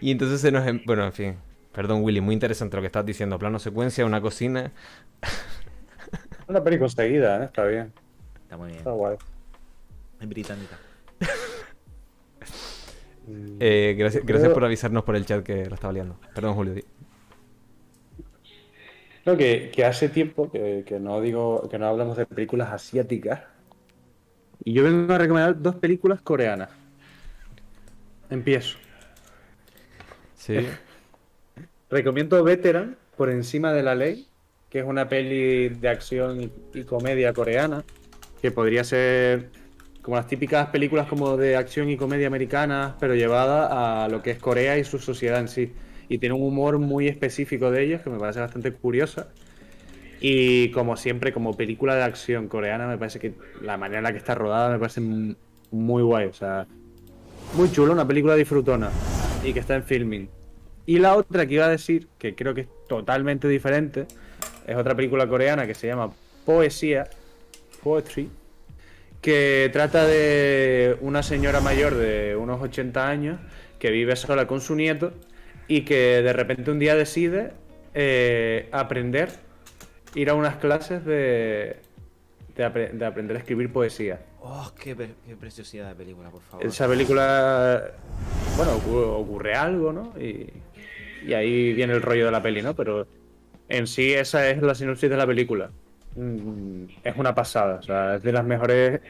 [0.00, 0.66] Y entonces se nos...
[0.66, 1.36] em- Bueno, en fin.
[1.72, 3.38] Perdón, Willy, muy interesante lo que estás diciendo.
[3.38, 4.72] Plano secuencia, una cocina.
[6.46, 7.44] Una peli conseguida, ¿eh?
[7.46, 7.90] Está bien.
[8.42, 8.78] Está muy bien.
[8.78, 9.16] Está guay.
[10.20, 10.78] Es británica.
[13.58, 16.18] Eh, gracias, gracias creo- por avisarnos por el chat que lo estaba liando.
[16.34, 16.74] Perdón, Julio.
[19.24, 23.40] No, que, que hace tiempo que, que no digo, que no hablamos de películas asiáticas.
[24.64, 26.70] Y yo vengo a recomendar dos películas coreanas.
[28.30, 28.78] Empiezo.
[30.36, 30.66] Sí.
[31.90, 34.26] Recomiendo Veteran por encima de la ley,
[34.70, 37.84] que es una peli de acción y, y comedia coreana,
[38.40, 39.50] que podría ser
[40.04, 44.32] como las típicas películas como de acción y comedia americanas, pero llevada a lo que
[44.32, 45.72] es Corea y su sociedad en sí.
[46.10, 49.28] Y tiene un humor muy específico de ellos que me parece bastante curiosa.
[50.26, 54.12] Y como siempre, como película de acción coreana, me parece que la manera en la
[54.12, 56.28] que está rodada me parece muy guay.
[56.28, 56.66] O sea,
[57.52, 58.88] muy chulo, una película disfrutona
[59.44, 60.30] y que está en filming.
[60.86, 64.06] Y la otra que iba a decir, que creo que es totalmente diferente,
[64.66, 66.10] es otra película coreana que se llama
[66.46, 67.06] Poesía,
[67.82, 68.30] Poetry,
[69.20, 73.40] que trata de una señora mayor de unos 80 años
[73.78, 75.12] que vive sola con su nieto
[75.68, 77.52] y que de repente un día decide
[77.92, 79.43] eh, aprender,
[80.14, 81.76] ir a unas clases de,
[82.56, 84.20] de, apre- de aprender a escribir poesía.
[84.40, 86.66] Oh, qué, pre- qué preciosidad de película, por favor.
[86.66, 87.92] Esa película,
[88.56, 90.12] bueno, ocurre, ocurre algo, ¿no?
[90.20, 90.52] Y,
[91.26, 92.74] y ahí viene el rollo de la peli, ¿no?
[92.74, 93.06] Pero
[93.68, 95.70] en sí esa es la sinopsis de la película.
[96.16, 99.00] Mm, Es una pasada, o sea, es de las mejores...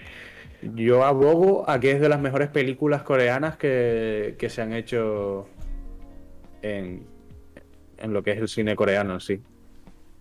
[0.74, 5.46] Yo abogo a que es de las mejores películas coreanas que, que se han hecho
[6.62, 7.04] en,
[7.98, 9.42] en lo que es el cine coreano en sí.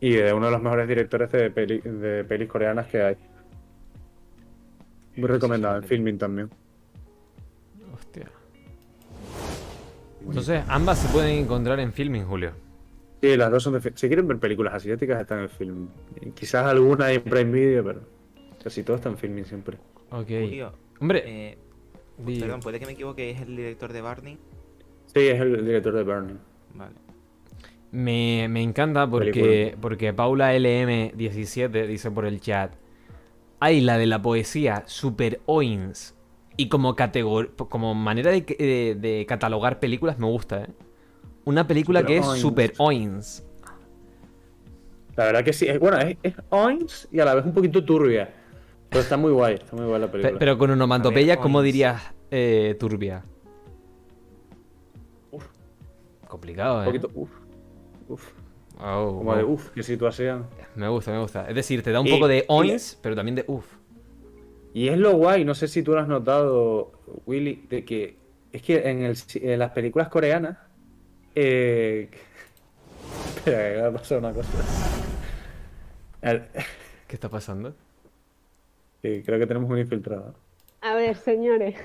[0.04, 3.16] Y de uno de los mejores directores de, peli- de pelis coreanas que hay.
[5.16, 6.50] Muy recomendado, en filming también.
[7.94, 8.30] Hostia.
[10.26, 12.52] Entonces, ambas se pueden encontrar en filming, Julio.
[13.22, 15.88] Sí, las dos son de fi- Si quieren ver películas asiáticas, están en film.
[16.20, 18.02] Y Quizás alguna en Prime Video, pero
[18.62, 19.78] casi todo está en filming siempre.
[20.12, 20.28] Ok.
[20.28, 21.58] Julio, Hombre, eh,
[22.40, 24.38] perdón, puede que me equivoque, es el director de Barney.
[25.14, 26.38] Sí, es el director de Burning.
[26.76, 26.96] Vale.
[27.94, 29.82] Me, me encanta porque, Película.
[29.82, 32.74] porque Paula LM17 dice por el chat.
[33.60, 36.16] Hay la de la poesía, super oins.
[36.58, 40.68] Y como, categor como manera de, de- de catalogar películas me gusta, ¿eh?
[41.46, 42.40] Una película Super que es oins.
[42.42, 43.46] super oins.
[45.16, 45.68] La verdad que sí.
[45.68, 48.34] Es, bueno, es, es oins y a la vez un poquito turbia.
[48.90, 50.40] Pero está muy guay, está muy guay la Pe- película.
[50.40, 51.66] pero con onomatopeya, ¿cómo oins.
[51.66, 53.24] dirías eh, turbia?
[56.28, 56.86] Complicado, un ¿eh?
[56.86, 57.30] poquito, uf,
[58.10, 58.32] uf.
[58.80, 59.54] Oh, Como de wow.
[59.54, 60.48] uf, qué situación.
[60.76, 61.48] Me gusta, me gusta.
[61.48, 63.66] Es decir, te da un Y- poco de y- oins, pero también de uff.
[64.74, 66.92] Y es lo guay, no sé si tú lo has notado,
[67.28, 68.18] Willy, de que
[68.52, 70.58] es que en, el, en las películas coreanas.
[71.36, 72.10] Eh...
[73.38, 74.50] Espera, que me ha pasado una cosa.
[76.22, 76.44] El-
[77.08, 77.76] ¿Qué está pasando?
[79.02, 80.34] Sí, creo que tenemos un infiltrado.
[80.82, 81.76] A ver, señores,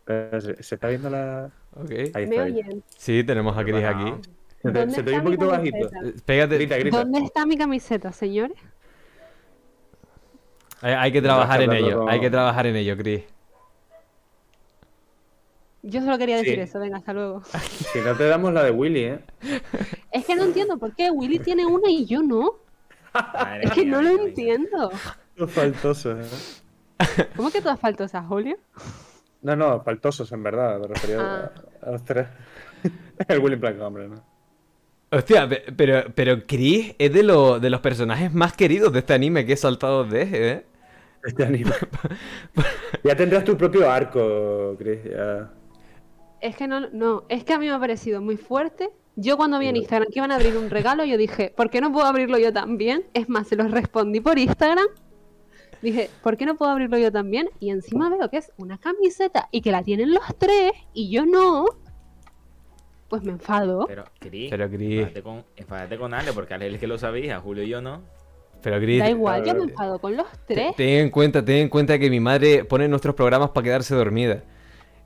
[0.00, 1.50] Espera, ¿Se, se está viendo la.?
[1.76, 1.90] Ok.
[2.14, 2.42] Ahí ¿me está.
[2.44, 2.52] ahí.
[2.52, 2.82] oyen?
[2.96, 3.88] Sí, tenemos a Chris Bueno.
[4.16, 4.28] aquí.
[4.62, 5.76] Se te, ¿Dónde se te oye un poquito bajito.
[5.76, 6.54] Eh, Pégate.
[6.56, 6.98] Grita, grita.
[6.98, 8.56] ¿Dónde está mi camiseta, señores?
[10.80, 12.08] Hay, hay que trabajar en ello.
[12.08, 13.22] Hay que trabajar en ello, Chris.
[15.84, 16.60] Yo solo quería decir Sí.
[16.60, 17.42] eso, venga, hasta luego.
[17.92, 19.20] Si no te damos la de Willy, ¿eh?
[20.12, 22.54] Es que no entiendo por qué Willy tiene una y yo no.
[23.14, 24.90] Madre Es que mía, no lo entiendo.
[25.36, 26.18] Los faltosos,
[27.00, 27.26] ¿eh?
[27.36, 28.56] ¿Cómo que todas faltosas, Julio?
[29.42, 31.50] No, no, faltosos en verdad, me refería Ah.
[31.82, 32.28] a, a los tres.
[33.28, 34.22] El Willy en plan, hombre, ¿no?
[35.12, 39.12] Hostia, pe- pero, pero Chris es de, lo- de los personajes más queridos de este
[39.14, 40.66] anime que he saltado de, ¿eh?
[41.24, 41.70] Este anime.
[43.04, 45.00] ya tendrás tu propio arco, Chris.
[45.04, 45.52] Ya.
[46.40, 48.90] Es que no, no, es que a mí me ha parecido muy fuerte.
[49.14, 49.76] Yo cuando vi en.
[49.76, 52.52] Instagram que iban a abrir un regalo, yo dije, ¿por qué no puedo abrirlo yo
[52.52, 53.04] también?
[53.12, 54.86] Es más, se los respondí por Instagram.
[55.82, 57.50] Dije, ¿por qué no puedo abrirlo yo también?
[57.60, 61.26] Y encima veo que es una camiseta y que la tienen los tres y yo
[61.26, 61.66] no.
[63.12, 63.84] Pues me enfado.
[63.86, 65.00] Pero, Cris, Pero, Cris.
[65.00, 67.82] enfádate con, enfádate con Ale, porque Ale es el que lo sabía, Julio y yo
[67.82, 68.00] no.
[68.62, 70.76] Pero Gris, Da igual, yo me enfado con los te- tres.
[70.76, 74.44] ten en cuenta, ten en cuenta que mi madre pone nuestros programas para quedarse dormida.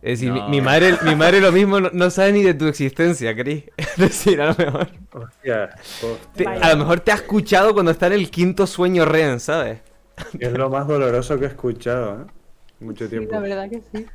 [0.03, 0.49] Es decir, mi- No.
[0.51, 3.65] mi, madre, mi madre lo mismo no, no sabe ni de tu existencia, Cris.
[3.77, 4.89] Es decir, a lo mejor.
[5.13, 6.07] Hostia, te-
[6.47, 9.81] hostia, a lo mejor te ha escuchado cuando está en el quinto sueño Ren, ¿sabes?
[10.39, 12.27] es lo más doloroso que he escuchado, ¿eh?
[12.79, 13.33] Mucho Sí, tiempo.
[13.33, 14.07] la verdad que sí.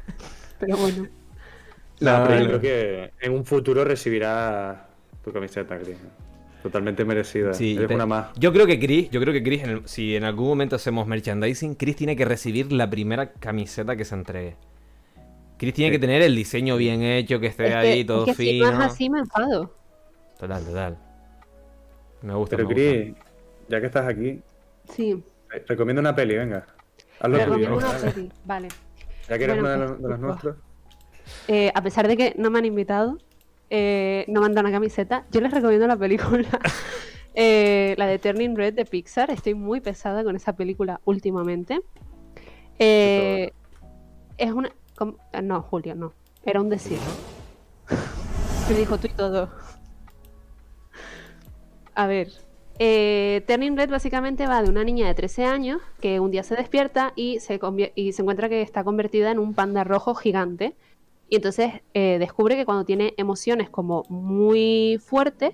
[0.62, 1.10] Pero bueno.
[2.02, 4.88] No, No, pero yo creo que en un futuro recibirá
[5.24, 5.98] tu camiseta, Chris.
[6.64, 7.54] Totalmente merecida.
[7.54, 8.28] Sí, Eres te- una más.
[8.38, 11.08] Yo creo que Chris, yo creo que Chris, en el- si en algún momento hacemos
[11.08, 14.56] merchandising, Chris tiene que recibir la primera camiseta que se entregue.
[15.58, 15.96] Chris tiene Sí.
[15.96, 18.50] que tener el diseño bien hecho, que esté Es que- ahí todo es que si
[18.52, 18.72] fino.
[18.72, 19.74] no es así, me enfado.
[20.40, 20.98] Total, total.
[22.24, 22.56] Me gusta.
[22.58, 22.90] Pero me gusta.
[22.92, 23.16] Chris,
[23.70, 24.40] ya que estás aquí,
[24.96, 25.24] Sí,
[25.68, 26.66] recomiendo una peli, venga.
[27.20, 28.32] Haz lo me tuyo, recomiendo una peli.
[28.46, 28.68] Vale.
[29.30, 30.56] Ya que eres Bueno, uno de pues, los, de los pues, nuestros.
[31.48, 33.18] Eh, a pesar de que no me han invitado,
[33.70, 36.48] eh, no me han dado una camiseta, yo les recomiendo la película.
[37.36, 39.32] eh, la de Turning Red de Pixar.
[39.32, 41.82] Estoy muy pesada con esa película últimamente.
[42.78, 43.52] Es
[44.52, 44.72] una.
[45.44, 46.14] No, Julio, no.
[46.44, 46.98] Era un decir.
[48.70, 49.50] Me dijo tú y todo.
[51.94, 52.30] A ver.
[52.80, 56.56] Eh, Turning Red básicamente va de una niña de 13 años que un día se
[56.56, 57.60] despierta y se,
[57.94, 60.76] y se encuentra que está convertida en un panda rojo gigante.
[61.32, 65.54] Y entonces eh, descubre que cuando tiene emociones como muy fuertes,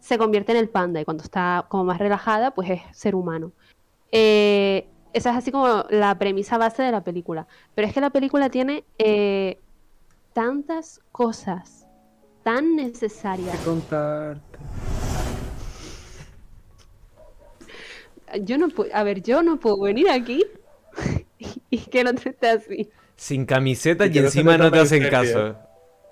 [0.00, 1.02] se convierte en el panda.
[1.02, 3.52] Y cuando está como más relajada, pues es ser humano.
[4.10, 7.46] Eh, esa es así como la premisa base de la película.
[7.74, 9.58] Pero es que la película tiene eh,
[10.32, 11.86] tantas cosas
[12.42, 13.58] tan necesarias.
[13.58, 14.58] contarte.
[18.44, 20.42] Yo no puedo, a ver, yo no puedo venir aquí
[21.68, 22.90] y que no te esté así.
[23.20, 25.54] Sin camiseta Y no encima no te hacen caso.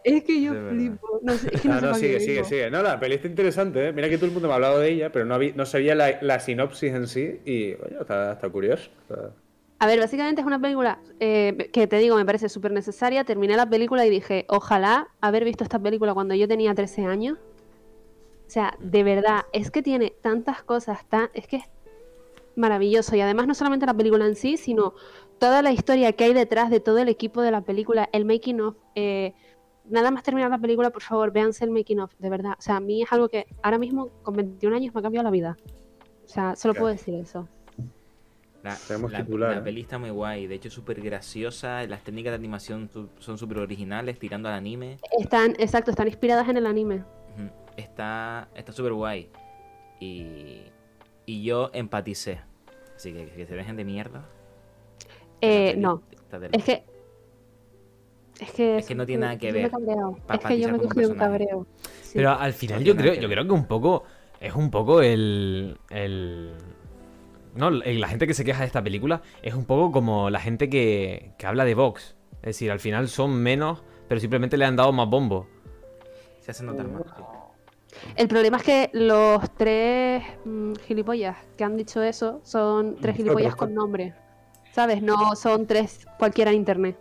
[0.05, 1.21] Es que yo flipo.
[1.23, 2.71] No sé, es que no Ah, no, para sigue, sigue, sigue.
[2.71, 3.93] No, la peli está interesante, ¿eh?
[3.95, 5.95] Mira que todo el mundo me ha hablado de ella, pero no, habí- no sabía
[5.95, 8.91] la, la sinopsis en sí y, oye, está, está curioso.
[9.01, 9.31] Está-
[9.79, 13.25] A ver, básicamente es una película eh, que te digo, me parece súper necesaria.
[13.25, 17.39] Terminé la película y dije, ojalá haber visto esta película cuando yo tenía 13 años.
[18.47, 21.65] O sea, de verdad, es que tiene tantas cosas, tan, es que es
[22.57, 23.17] maravilloso.
[23.17, 24.95] Y además no solamente la película en sí, sino
[25.39, 28.61] toda la historia que hay detrás de todo el equipo de la película, el making
[28.61, 28.77] of.
[28.95, 29.35] eh,
[29.91, 32.53] nada más terminar la película, por favor, véanse el making of, de verdad.
[32.59, 35.25] O sea, a mí es algo que ahora mismo, con 21 años, me ha cambiado
[35.25, 35.57] la vida.
[36.25, 36.83] O sea, solo Claro.
[36.85, 37.49] puedo decir eso.
[38.63, 38.77] La,
[39.11, 39.63] la- titular, la ¿eh?
[39.63, 43.39] peli está muy guay, de hecho es súper graciosa, las técnicas de animación su- son
[43.39, 44.99] súper originales, tirando al anime.
[45.19, 47.05] Están, exacto, están inspiradas en el anime.
[47.77, 49.31] Está está súper guay.
[50.01, 50.63] Y,
[51.25, 52.41] y yo empaticé.
[52.97, 54.27] Así que que se dejen de mierda.
[55.41, 56.85] Eh, no, del- es que.
[58.41, 59.71] Es que, Es que no tiene nada que ver
[60.33, 61.67] Es que yo me cogí un cabreo.
[62.03, 62.13] Sí.
[62.15, 64.05] Pero al final No yo creo, yo creo que un poco
[64.41, 66.53] es un poco el, el
[67.57, 70.71] no, la gente que se queja de esta película es un poco como la gente
[70.71, 72.15] que, que habla de Vox.
[72.37, 75.49] Es decir, al final son menos, pero simplemente le han dado más bombo.
[76.41, 77.03] Se hace notar más.
[78.15, 83.57] El problema es que los tres mm, gilipollas que han dicho eso son tres gilipollas
[83.57, 84.15] con nombre.
[84.79, 85.03] ¿Sabes?
[85.03, 86.97] No son tres cualquiera en internet.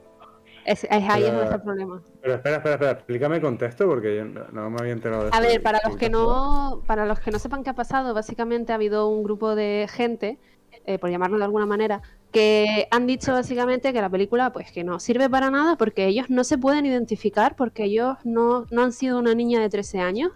[0.66, 2.02] Es, es ahí es donde está el problema.
[2.24, 5.30] Pero espera, espera, espera, explícame el contexto porque yo no, no me había enterado de
[5.32, 8.72] A ver, para los que no, para los que no sepan qué ha pasado, básicamente
[8.72, 10.40] ha habido un grupo de gente,
[10.88, 12.02] eh, por llamarlo de alguna manera,
[12.32, 16.32] que han dicho básicamente que la película, pues que no sirve para nada porque ellos
[16.32, 20.32] no se pueden identificar, porque ellos no, no han sido una niña de 13 años,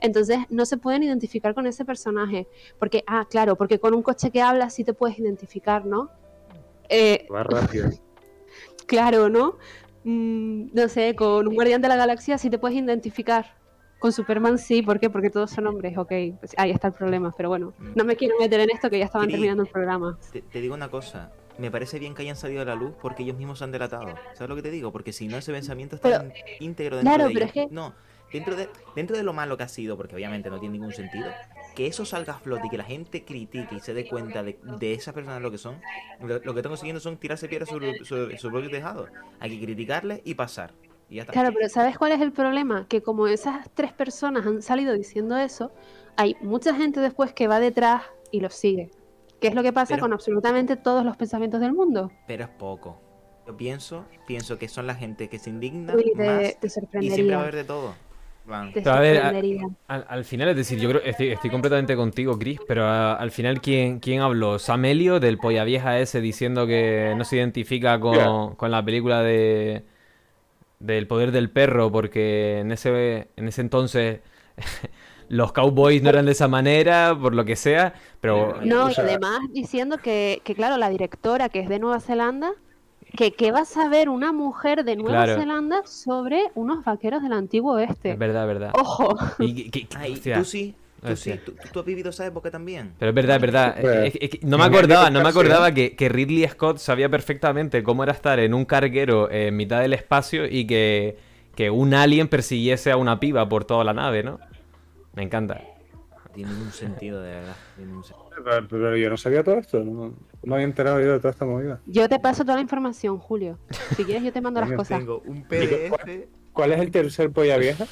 [0.00, 2.46] entonces no se pueden identificar con ese personaje.
[2.78, 6.10] Porque, ah, claro, porque con un coche que habla sí te puedes identificar, ¿no?
[6.88, 7.90] Eh, Va rápido.
[8.86, 9.56] Claro, ¿no?
[10.04, 13.56] Mm, no sé, con un guardián de la galaxia sí te puedes identificar.
[13.98, 15.08] Con Superman sí, ¿por qué?
[15.08, 16.12] Porque todos son hombres, ok.
[16.38, 19.06] Pues ahí está el problema, pero bueno, no me quiero meter en esto que ya
[19.06, 19.32] estaban Cri.
[19.36, 20.18] terminando el programa.
[20.30, 21.32] Te, te digo una cosa.
[21.56, 24.14] Me parece bien que hayan salido a la luz porque ellos mismos se han delatado.
[24.34, 24.92] ¿Sabes lo que te digo?
[24.92, 27.56] Porque si no, ese pensamiento está Pero- íntegro dentro claro, de pero ellos.
[27.56, 27.94] es que- No,
[28.34, 31.30] dentro de, dentro de lo malo que ha sido, porque obviamente no tiene ningún sentido,
[31.74, 34.58] que eso salga a flote y que la gente critique y se dé cuenta de,
[34.78, 35.80] de esas personas lo que son,
[36.20, 39.06] lo, lo que están consiguiendo son tirarse piedras sobre, sobre su propio tejado.
[39.40, 40.72] Hay que criticarles y pasar.
[41.08, 41.32] Y ya está.
[41.32, 42.86] Claro, pero ¿sabes cuál es el problema?
[42.88, 45.72] Que como esas tres personas han salido diciendo eso,
[46.16, 48.90] hay mucha gente después que va detrás y los sigue.
[49.40, 52.10] ¿Qué es lo que pasa Pero- con absolutamente todos los pensamientos del mundo?
[52.26, 53.00] Pero es poco.
[53.46, 56.66] yo pienso, pienso que son la gente que se indigna te, más te
[57.00, 57.94] y siempre va a haber de todo.
[58.44, 58.72] Van.
[58.72, 59.62] Te Pero a ver, a- sorprendería.
[59.88, 63.30] Al, al final, es decir, yo creo estoy, estoy completamente contigo, Chris, pero a- al
[63.30, 64.58] final, ¿quién, quién habló?
[64.58, 69.22] Sam Elliott, del polla vieja ese, diciendo que no se identifica con, con la película
[69.22, 69.84] de
[70.78, 74.20] del poder del perro, porque en ese, en ese entonces
[75.28, 78.94] los cowboys no eran de esa manera, por lo que sea, pero No, O y
[78.96, 82.52] además diciendo que, que, claro, la directora que es de Nueva Zelanda,
[83.16, 85.40] que, que va a saber una mujer de Nueva Claro.
[85.40, 88.12] Zelanda sobre unos vaqueros del antiguo oeste.
[88.12, 88.72] es verdad, verdad.
[88.78, 89.16] Ojo.
[89.38, 90.74] Y que- que- Ay, hostia, tú sí,
[91.06, 92.92] tú sí, tú, tú has vivido esa época también.
[92.98, 93.76] Pero es verdad, es verdad.
[93.80, 97.08] Pues, Es- es que no me acordaba, no me acordaba que, que Ridley Scott sabía
[97.08, 101.16] perfectamente cómo era estar en un carguero en mitad del espacio y que,
[101.54, 104.40] que un alien persiguiese a una piba por toda la nave, ¿no?
[105.14, 105.60] Me encanta.
[106.34, 107.54] Tiene un sentido, de verdad.
[107.76, 111.00] tiene un sen- Pero, pero yo no sabía todo esto, no, no me había enterado
[111.00, 111.80] yo de toda esta movida.
[111.86, 113.58] Yo te paso toda la información, Julio.
[113.96, 114.98] Si quieres, yo te mando las cosas.
[114.98, 115.92] Tengo un PDF.
[116.52, 117.86] ¿Cuál es el tercer polla vieja?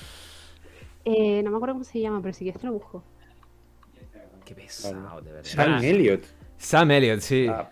[1.05, 3.03] Eh, no me acuerdo cómo se llama, pero si quieres te lo busco.
[4.45, 5.45] Qué pesado, de verdad.
[5.49, 5.84] Sam Ah.
[5.86, 6.22] Elliot.
[6.59, 7.47] Sam Elliott, sí.
[7.49, 7.70] Ah,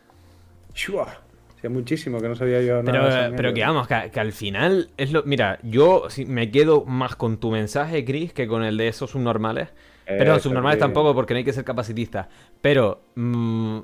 [0.72, 1.20] chua.
[1.56, 3.54] Hacía muchísimo que no sabía yo Pero, nada Sam pero Elliot.
[3.54, 5.22] que vamos, que, que al final es lo.
[5.24, 9.10] Mira, yo sí, me quedo más con tu mensaje, Chris, que con el de esos
[9.10, 9.68] subnormales.
[10.06, 12.28] Pero subnormales tampoco, porque no hay que ser capacitista.
[12.60, 13.78] Pero mm,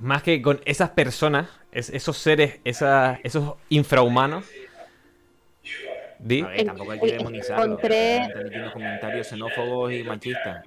[0.00, 4.44] más que con esas personas, es- esos seres, esa- esos infrahumanos.
[6.18, 6.40] ¿Di?
[6.42, 7.64] A ver, tampoco hay que Eh, demonizarlo.
[7.64, 10.62] encontré- Están comentarios xenófobos y machistas.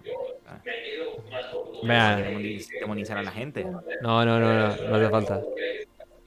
[1.83, 3.63] Vea, hay que demoniz- demonizar a la gente.
[4.01, 5.41] No, no, no, no, no hace falta.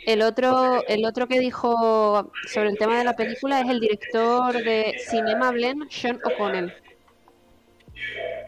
[0.06, 4.54] El otro, el otro que dijo sobre el tema de la película es el director
[4.64, 6.72] de Cinema Blend, Sean O'Connell.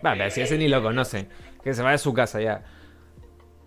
[0.05, 1.28] Va, pero si ese ni lo conocen.
[1.62, 2.62] Que se vaya a su casa ya.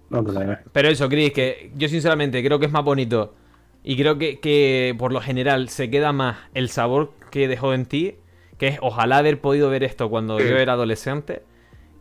[0.10, 0.38] No, pues,
[0.72, 3.36] Pero eso, Chris, que yo sinceramente creo que es más bonito.
[3.84, 7.86] Y creo que, que por lo general se queda más el sabor que dejó en
[7.86, 8.16] ti.
[8.58, 10.48] Que es ojalá haber podido ver esto cuando Sí.
[10.48, 11.44] yo era adolescente.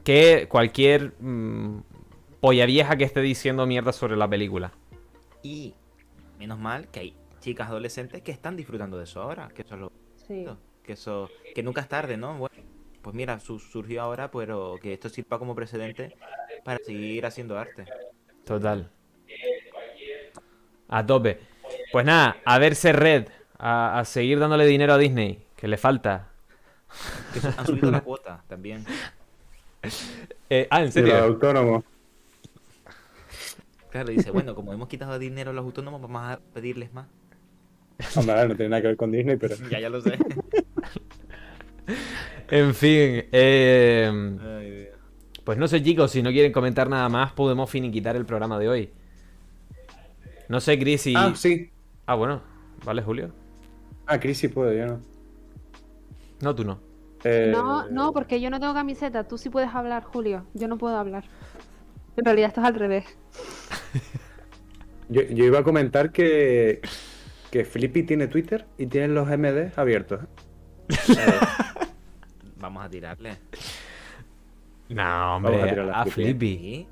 [0.04, 1.80] Que cualquier mm,
[2.40, 4.72] polla vieja que esté diciendo mierda sobre la película.
[5.42, 5.74] Y
[6.38, 9.48] menos mal que hay chicas adolescentes que están disfrutando de eso ahora.
[9.54, 9.92] Que eso es lo
[10.26, 10.44] Sí.
[10.84, 12.36] que eso que nunca es tarde, ¿no?
[12.38, 12.54] Bueno,
[13.02, 16.16] pues mira, su- surgió ahora, pero que esto sirva como precedente
[16.64, 17.84] para seguir haciendo arte.
[18.44, 18.90] Total.
[20.88, 21.40] A tope.
[21.90, 23.28] Pues nada, a verse red.
[23.58, 25.44] A, a seguir dándole dinero a Disney.
[25.56, 26.28] Que le falta.
[27.32, 28.84] Que han subido la cuota también.
[30.48, 31.16] Eh, ah, ¿en serio?
[31.16, 31.82] autónomos.
[33.90, 37.08] Claro, dice, bueno, como hemos quitado dinero a los autónomos, vamos a pedirles más.
[38.14, 39.56] Hombre, no tiene nada que ver con Disney, pero.
[39.70, 40.16] Ya, ya lo sé.
[42.52, 43.24] En fin.
[43.32, 44.10] eh,
[44.42, 44.88] Ay.
[45.42, 48.68] Pues no sé, chicos, si no quieren comentar nada más, podemos finiquitar el programa de
[48.68, 48.90] hoy.
[50.48, 51.14] No sé, Chris, si...
[51.16, 51.70] Ah, sí.
[52.06, 52.42] Ah, bueno.
[52.84, 53.32] Vale, Julio.
[54.06, 55.00] Ah, Chris sí puede, yo no.
[56.42, 56.78] No, tú no.
[57.24, 59.26] Eh, No, no, porque yo no tengo camiseta.
[59.26, 60.44] Tú sí puedes hablar, Julio.
[60.54, 61.24] Yo no puedo hablar.
[62.16, 63.04] En realidad esto es al revés.
[65.08, 66.80] Yo, yo iba a comentar que,
[67.50, 70.20] que Flippy tiene Twitter y tiene los MD abiertos.
[72.62, 73.36] Vamos a tirarle.
[74.88, 76.22] No, hombre, Vamos a tirar la a Flippy.
[76.22, 76.56] Flippy.
[76.58, 76.86] Sí.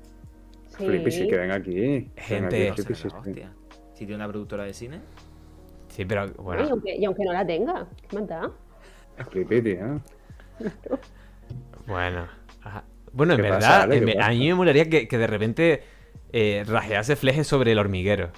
[0.77, 0.85] Sí.
[0.85, 1.71] Flippy sí que ven aquí.
[1.79, 2.69] Ven Gente.
[2.69, 3.29] aquí, Flippy, sí, Será, sí.
[3.29, 3.51] hostia.
[3.93, 4.99] Si tiene una productora de cine.
[5.87, 6.67] Sí, pero Ay, bueno.
[6.71, 8.51] aunque- y aunque no la tenga, ¿qué más da?
[9.29, 10.01] Flippy, tío.
[11.87, 12.27] Bueno.
[12.63, 12.83] Ajá.
[13.13, 15.83] Bueno, en ¿Qué pasa, verdad, a mí me molaría que, que de repente
[16.33, 18.29] eh, rajease flejes sobre el hormiguero.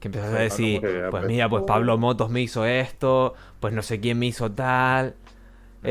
[0.00, 1.24] Que empezase a decir, pues.
[1.26, 5.14] mira, pues Pablo Motos me hizo esto, pues no sé quién me hizo tal.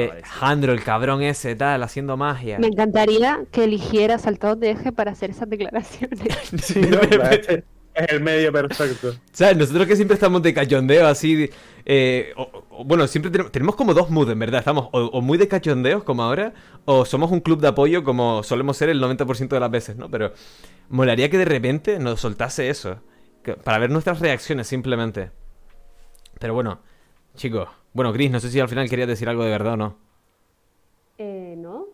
[0.04, 0.22] Eh.
[0.24, 2.60] Jandro, el cabrón ese, tal, haciendo magia.
[2.60, 6.20] Me encantaría que eligiera saltados de eje para hacer esas declaraciones.
[6.62, 7.64] Sí, No, es
[8.10, 9.14] el medio perfecto.
[9.32, 9.58] ¿Sabes?
[9.58, 11.50] Nosotros que siempre estamos de cachondeo así.
[11.84, 14.60] eh, o- o- bueno, siempre tenemos, tenemos como dos moods, en verdad.
[14.60, 16.54] Estamos o, o muy de cachondeos como ahora,
[16.86, 20.12] o somos un club de apoyo como solemos ser el 90% de las veces, ¿no?
[20.12, 20.32] Pero
[20.90, 23.00] molaría que de repente nos soltase eso.
[23.44, 25.32] que- para ver nuestras reacciones simplemente.
[26.40, 26.82] Pero bueno,
[27.36, 27.68] chicos.
[27.98, 29.98] Bueno, Chris, no sé si al final querías decir algo de verdad o no.
[31.18, 31.88] Eh, no.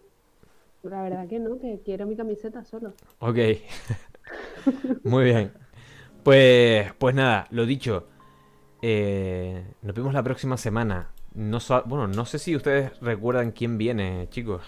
[0.82, 2.94] La verdad que no, que quiero mi camiseta solo.
[3.20, 3.38] Ok.
[5.06, 5.54] Muy bien.
[6.22, 8.10] Pues, pues nada, lo dicho.
[8.82, 11.08] Eh, nos vemos la próxima semana.
[11.36, 14.62] No bueno, no sé si ustedes recuerdan quién viene, chicos.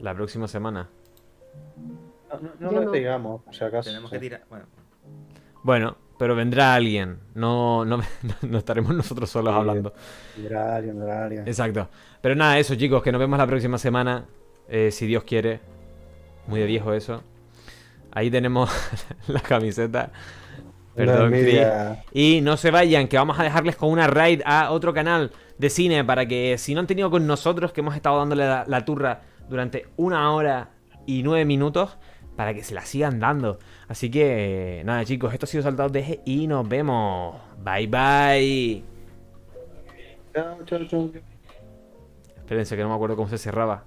[0.00, 0.90] La próxima semana.
[2.28, 2.90] No, no, lo no.
[2.90, 3.90] digamos, si acaso.
[3.90, 4.16] Tenemos sí.
[4.16, 4.42] que tirar.
[4.50, 4.66] Bueno,
[5.62, 7.18] Bueno, pero vendrá alguien.
[7.34, 8.00] No, no,
[8.42, 9.58] no estaremos nosotros solos Sí.
[9.60, 9.92] hablando.
[10.36, 11.48] Vendrá alguien, vendrá alguien.
[11.48, 11.88] Exacto.
[12.20, 14.24] Pero nada, eso, chicos, que nos vemos la próxima semana.
[14.68, 15.60] eh, si Dios quiere.
[16.46, 17.22] Muy de viejo eso.
[18.12, 18.70] Ahí tenemos
[19.28, 20.10] la camiseta.
[20.94, 21.32] Perdón.
[22.12, 25.70] Y no se vayan, que vamos a dejarles con una raid a otro canal de
[25.70, 28.84] cine para que si no han tenido con nosotros, que hemos estado dándole la, la
[28.84, 30.70] turra durante una hora
[31.06, 31.96] y nueve minutos,
[32.42, 33.60] para que se la sigan dando.
[33.86, 37.40] Así que, nada chicos, esto ha sido Saltados de Eje y nos vemos.
[37.62, 38.82] Bye bye.
[40.34, 41.10] Chao, chao, chao.
[42.38, 43.84] Espérense que no me acuerdo cómo se cerraba.